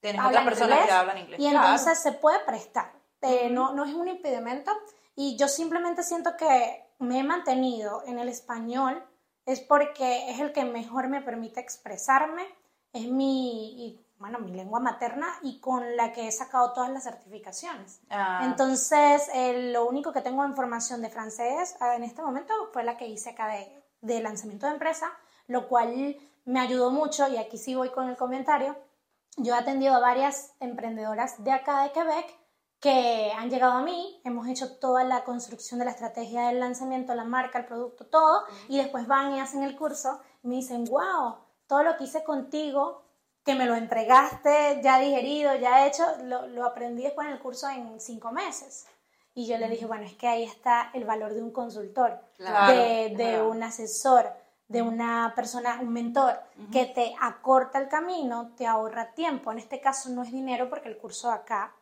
Tienes 0.00 0.24
otras 0.24 0.44
personas 0.44 0.70
inglés, 0.78 0.86
que 0.86 0.92
hablan 0.92 1.18
inglés. 1.18 1.40
Y 1.40 1.50
claro. 1.50 1.66
entonces 1.66 1.98
se 1.98 2.12
puede 2.12 2.38
prestar. 2.40 2.92
Eh, 3.20 3.50
no, 3.50 3.74
no 3.74 3.84
es 3.84 3.92
un 3.92 4.08
impedimento. 4.08 4.72
Y 5.14 5.36
yo 5.36 5.46
simplemente 5.46 6.02
siento 6.02 6.36
que 6.38 6.86
me 6.98 7.18
he 7.18 7.22
mantenido 7.22 8.02
en 8.06 8.18
el 8.18 8.28
español 8.28 9.04
es 9.44 9.60
porque 9.60 10.30
es 10.30 10.40
el 10.40 10.52
que 10.52 10.64
mejor 10.64 11.08
me 11.08 11.20
permite 11.20 11.60
expresarme. 11.60 12.46
Es 12.92 13.08
mi, 13.08 14.00
bueno, 14.20 14.38
mi 14.38 14.52
lengua 14.52 14.80
materna 14.80 15.26
y 15.42 15.60
con 15.60 15.96
la 15.96 16.12
que 16.12 16.28
he 16.28 16.32
sacado 16.32 16.72
todas 16.72 16.90
las 16.90 17.04
certificaciones. 17.04 18.00
Ah, 18.10 18.42
Entonces, 18.44 19.28
eh, 19.32 19.72
lo 19.72 19.88
único 19.88 20.12
que 20.12 20.20
tengo 20.20 20.44
en 20.44 20.54
formación 20.54 21.00
de 21.00 21.08
francés 21.08 21.74
eh, 21.80 21.96
en 21.96 22.04
este 22.04 22.22
momento 22.22 22.52
fue 22.72 22.84
la 22.84 22.98
que 22.98 23.08
hice 23.08 23.30
acá 23.30 23.48
de, 23.48 23.82
de 24.02 24.20
lanzamiento 24.20 24.66
de 24.66 24.72
empresa, 24.72 25.10
lo 25.46 25.68
cual 25.68 26.16
me 26.44 26.60
ayudó 26.60 26.90
mucho, 26.90 27.28
y 27.28 27.38
aquí 27.38 27.56
sí 27.56 27.74
voy 27.74 27.90
con 27.90 28.08
el 28.08 28.16
comentario. 28.16 28.76
Yo 29.38 29.54
he 29.54 29.58
atendido 29.58 29.94
a 29.94 30.00
varias 30.00 30.52
emprendedoras 30.60 31.42
de 31.42 31.52
acá 31.52 31.82
de 31.82 31.92
Quebec 31.92 32.38
que 32.78 33.32
han 33.36 33.50
llegado 33.50 33.72
a 33.72 33.82
mí, 33.82 34.20
hemos 34.24 34.48
hecho 34.48 34.78
toda 34.78 35.04
la 35.04 35.24
construcción 35.24 35.78
de 35.78 35.84
la 35.86 35.90
estrategia 35.92 36.48
del 36.48 36.60
lanzamiento, 36.60 37.14
la 37.14 37.24
marca, 37.24 37.58
el 37.58 37.66
producto, 37.66 38.06
todo, 38.06 38.44
y 38.68 38.78
después 38.78 39.06
van 39.06 39.34
y 39.34 39.40
hacen 39.40 39.62
el 39.62 39.76
curso. 39.76 40.20
Y 40.42 40.48
me 40.48 40.56
dicen, 40.56 40.84
wow, 40.84 41.36
todo 41.66 41.82
lo 41.82 41.96
que 41.96 42.04
hice 42.04 42.24
contigo, 42.24 43.02
que 43.44 43.54
me 43.54 43.66
lo 43.66 43.74
entregaste 43.74 44.80
ya 44.82 44.98
digerido, 44.98 45.54
ya 45.56 45.86
hecho, 45.86 46.04
lo, 46.24 46.46
lo 46.46 46.64
aprendí 46.66 47.02
después 47.02 47.26
en 47.26 47.34
el 47.34 47.40
curso 47.40 47.68
en 47.68 48.00
cinco 48.00 48.32
meses. 48.32 48.86
Y 49.34 49.46
yo 49.46 49.56
le 49.58 49.68
dije, 49.68 49.86
bueno, 49.86 50.04
es 50.04 50.14
que 50.14 50.26
ahí 50.28 50.42
está 50.42 50.90
el 50.92 51.04
valor 51.04 51.32
de 51.34 51.42
un 51.42 51.52
consultor, 51.52 52.20
Claro, 52.36 52.72
de, 52.72 53.40
un 53.42 53.62
asesor, 53.62 54.30
de 54.68 54.82
una 54.82 55.32
persona, 55.36 55.78
un 55.80 55.92
mentor, 55.92 56.38
que 56.72 56.86
te 56.86 57.14
acorta 57.20 57.78
el 57.78 57.88
camino, 57.88 58.52
te 58.56 58.66
ahorra 58.66 59.12
tiempo. 59.12 59.52
En 59.52 59.58
este 59.58 59.80
caso 59.80 60.10
no 60.10 60.22
es 60.22 60.32
dinero 60.32 60.68
porque 60.68 60.88
el 60.88 60.98
curso 60.98 61.30
acá, 61.30 61.72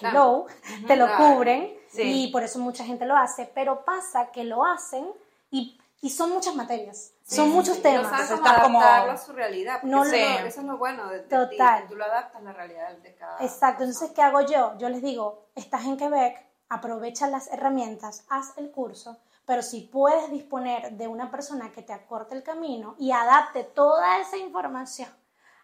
hello, 0.00 0.46
te 0.86 0.96
lo 0.96 1.06
Claro. 1.06 1.34
cubren 1.34 1.74
Sí. 1.88 2.26
y 2.26 2.32
por 2.32 2.42
eso 2.42 2.58
mucha 2.58 2.84
gente 2.84 3.06
lo 3.06 3.16
hace, 3.16 3.50
pero 3.54 3.84
pasa 3.84 4.30
que 4.30 4.44
lo 4.44 4.64
hacen 4.64 5.10
y, 5.50 5.80
y 6.00 6.10
son 6.10 6.30
muchas 6.30 6.54
materias, 6.54 7.12
son 7.26 7.50
muchos 7.50 7.76
No 7.78 7.82
temas. 7.82 8.10
saben 8.10 8.20
Entonces 8.26 8.40
cómo 8.40 8.62
como- 8.62 8.80
adaptarlo 8.80 9.12
a 9.12 9.16
su 9.18 9.32
realidad. 9.32 9.82
No 9.82 10.02
eso, 10.04 10.12
lo- 10.12 10.16
es 10.18 10.40
lo, 10.40 10.46
eso 10.46 10.60
es 10.60 10.66
lo 10.66 10.78
bueno 10.78 11.08
de, 11.08 11.18
de 11.18 11.24
Total. 11.24 11.86
tú 11.88 11.96
lo 11.96 12.04
adaptas 12.04 12.36
a 12.40 12.44
la 12.44 12.52
realidad 12.52 12.96
de 12.98 13.14
cada 13.16 13.34
Exacto, 13.42 13.78
persona. 13.78 13.84
entonces, 13.86 14.10
¿qué 14.14 14.22
hago 14.22 14.40
yo? 14.42 14.78
Yo 14.78 14.88
les 14.88 15.02
digo, 15.02 15.46
estás 15.54 15.84
en 15.86 15.96
Quebec, 15.96 16.46
aprovecha 16.68 17.26
las 17.26 17.48
herramientas, 17.52 18.24
haz 18.28 18.56
el 18.58 18.70
curso, 18.70 19.18
pero 19.46 19.62
si 19.62 19.80
puedes 19.80 20.30
disponer 20.30 20.92
de 20.92 21.08
una 21.08 21.30
persona 21.30 21.72
que 21.72 21.82
te 21.82 21.92
acorte 21.94 22.34
el 22.34 22.42
camino 22.42 22.94
y 22.98 23.10
adapte 23.12 23.64
toda 23.64 24.18
esa 24.20 24.36
información 24.36 25.08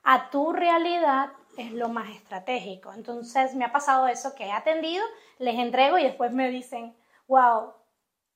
a 0.03 0.31
tu 0.31 0.53
realidad, 0.53 1.31
es 1.57 1.71
lo 1.73 1.89
más 1.89 2.09
estratégico. 2.11 2.93
Entonces, 2.93 3.55
me 3.55 3.65
ha 3.65 3.73
pasado 3.73 4.09
eso 4.09 4.35
que 4.35 4.47
he 4.47 4.53
atendido, 4.53 5.05
les 5.39 5.55
entrego 5.59 5.99
y 5.99 6.05
después 6.05 6.33
me 6.33 6.49
dicen, 6.49 6.97
wow, 7.29 7.73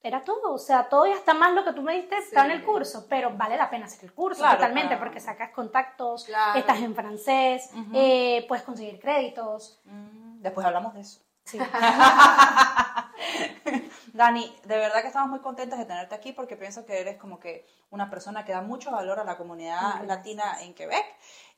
era 0.03 0.23
todo, 0.23 0.55
o 0.55 0.59
sea, 0.59 0.89
todo 0.89 1.07
y 1.07 1.13
hasta 1.13 1.35
más 1.35 1.53
lo 1.55 1.65
que 1.65 1.73
tú 1.73 1.83
me 1.83 1.95
diste 1.95 2.17
está 2.19 2.45
en 2.45 2.53
el 2.53 2.65
curso, 2.65 3.07
pero 3.09 3.31
vale 3.37 3.57
la 3.57 3.69
pena 3.69 3.87
hacer 3.87 4.05
el 4.05 4.13
curso 4.15 4.41
Claro, 4.41 4.57
totalmente 4.57 4.89
claro. 4.91 5.03
porque 5.05 5.21
sacas 5.21 5.51
contactos, 5.51 6.25
Claro. 6.25 6.59
estás 6.59 6.79
en 6.81 6.95
francés, 6.95 7.71
eh, 7.93 8.45
puedes 8.49 8.65
conseguir 8.65 8.99
créditos. 9.01 9.81
Mm, 9.85 10.41
Después 10.41 10.65
hablamos 10.67 10.95
de 10.95 11.01
eso. 11.01 11.21
Sí. 11.45 11.59
Dani, 14.13 14.55
de 14.65 14.77
verdad 14.79 15.01
que 15.03 15.09
estamos 15.09 15.31
muy 15.31 15.41
contentas 15.41 15.79
de 15.79 15.85
tenerte 15.85 16.15
aquí 16.15 16.33
porque 16.33 16.57
pienso 16.57 16.87
que 16.87 17.01
eres 17.01 17.17
como 17.19 17.39
que 17.41 17.67
una 17.91 18.09
persona 18.11 18.45
que 18.45 18.53
da 18.53 18.63
mucho 18.63 18.91
valor 18.91 19.19
a 19.19 19.25
la 19.25 19.37
comunidad 19.37 20.03
latina 20.05 20.63
en 20.63 20.75
Quebec. 20.75 21.05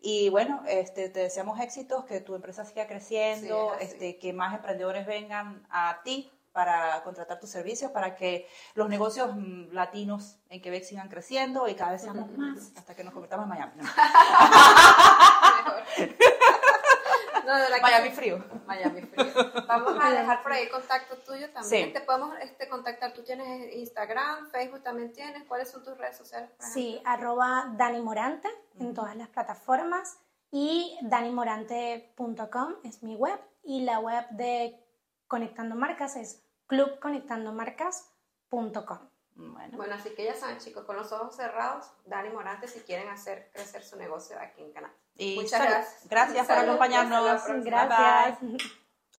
Y 0.00 0.28
bueno, 0.30 0.62
este, 0.66 1.08
te 1.10 1.20
deseamos 1.20 1.60
éxitos, 1.60 2.04
que 2.06 2.20
tu 2.20 2.34
empresa 2.34 2.64
siga 2.64 2.86
creciendo, 2.86 3.72
Sí, 3.78 3.84
este, 3.84 4.18
que 4.18 4.32
más 4.32 4.54
emprendedores 4.54 5.06
vengan 5.06 5.66
a 5.70 6.00
ti 6.04 6.30
para 6.52 7.02
contratar 7.02 7.38
tus 7.40 7.50
servicios, 7.50 7.90
para 7.92 8.14
que 8.14 8.48
los 8.74 8.88
negocios 8.88 9.30
mm, 9.34 9.72
latinos 9.72 10.38
en 10.48 10.60
Quebec 10.60 10.84
sigan 10.84 11.08
creciendo 11.08 11.68
y 11.68 11.74
cada 11.74 11.92
vez 11.92 12.02
seamos 12.02 12.30
más 12.36 12.72
hasta 12.76 12.94
que 12.94 13.04
nos 13.04 13.12
convertamos 13.12 13.44
en 13.44 13.48
Miami. 13.50 13.72
¿no? 13.76 13.84
No, 17.46 17.58
de 17.58 17.66
que 17.74 17.80
Miami 17.80 18.10
sí. 18.10 18.14
frío. 18.14 18.44
Miami 18.66 19.02
Frío. 19.02 19.32
Vamos 19.66 19.96
a 20.00 20.10
dejar 20.10 20.42
por 20.42 20.52
ahí 20.52 20.68
contacto 20.68 21.16
tuyo 21.18 21.50
también. 21.50 21.86
Sí. 21.88 21.92
Te 21.92 22.00
podemos 22.00 22.34
este, 22.40 22.68
contactar. 22.68 23.12
Tú 23.12 23.22
tienes 23.22 23.74
Instagram, 23.74 24.50
Facebook 24.50 24.82
también 24.82 25.12
tienes. 25.12 25.44
¿Cuáles 25.44 25.70
son 25.70 25.82
tus 25.82 25.96
redes 25.98 26.16
sociales? 26.16 26.50
Sí, 26.58 27.00
arroba 27.04 27.72
Dani 27.76 28.00
Morante 28.02 28.48
en 28.78 28.94
todas 28.94 29.16
las 29.16 29.28
plataformas 29.28 30.18
y 30.50 30.98
danimorante.com 31.02 32.74
es 32.84 33.02
mi 33.02 33.14
web 33.16 33.38
y 33.62 33.82
la 33.82 34.00
web 34.00 34.28
de 34.30 34.78
Conectando 35.30 35.76
Marcas 35.76 36.16
es 36.16 36.42
clubconectandomarcas.com. 36.66 38.98
Bueno, 39.36 39.76
Bueno, 39.76 39.94
así 39.94 40.10
que 40.10 40.24
ya 40.24 40.34
saben, 40.34 40.58
chicos, 40.58 40.84
con 40.84 40.96
los 40.96 41.12
ojos 41.12 41.36
cerrados, 41.36 41.92
Dani 42.04 42.30
Morante, 42.30 42.66
si 42.66 42.80
quieren 42.80 43.08
hacer 43.08 43.48
crecer 43.52 43.84
su 43.84 43.96
negocio 43.96 44.36
aquí 44.40 44.60
en 44.60 44.72
Canadá. 44.72 44.92
y 45.14 45.36
Muchas 45.36 45.62
gracias. 45.62 46.08
Gracias 46.08 46.48
por 46.48 46.58
acompañarnos. 46.58 47.44
Gracias. 47.62 48.38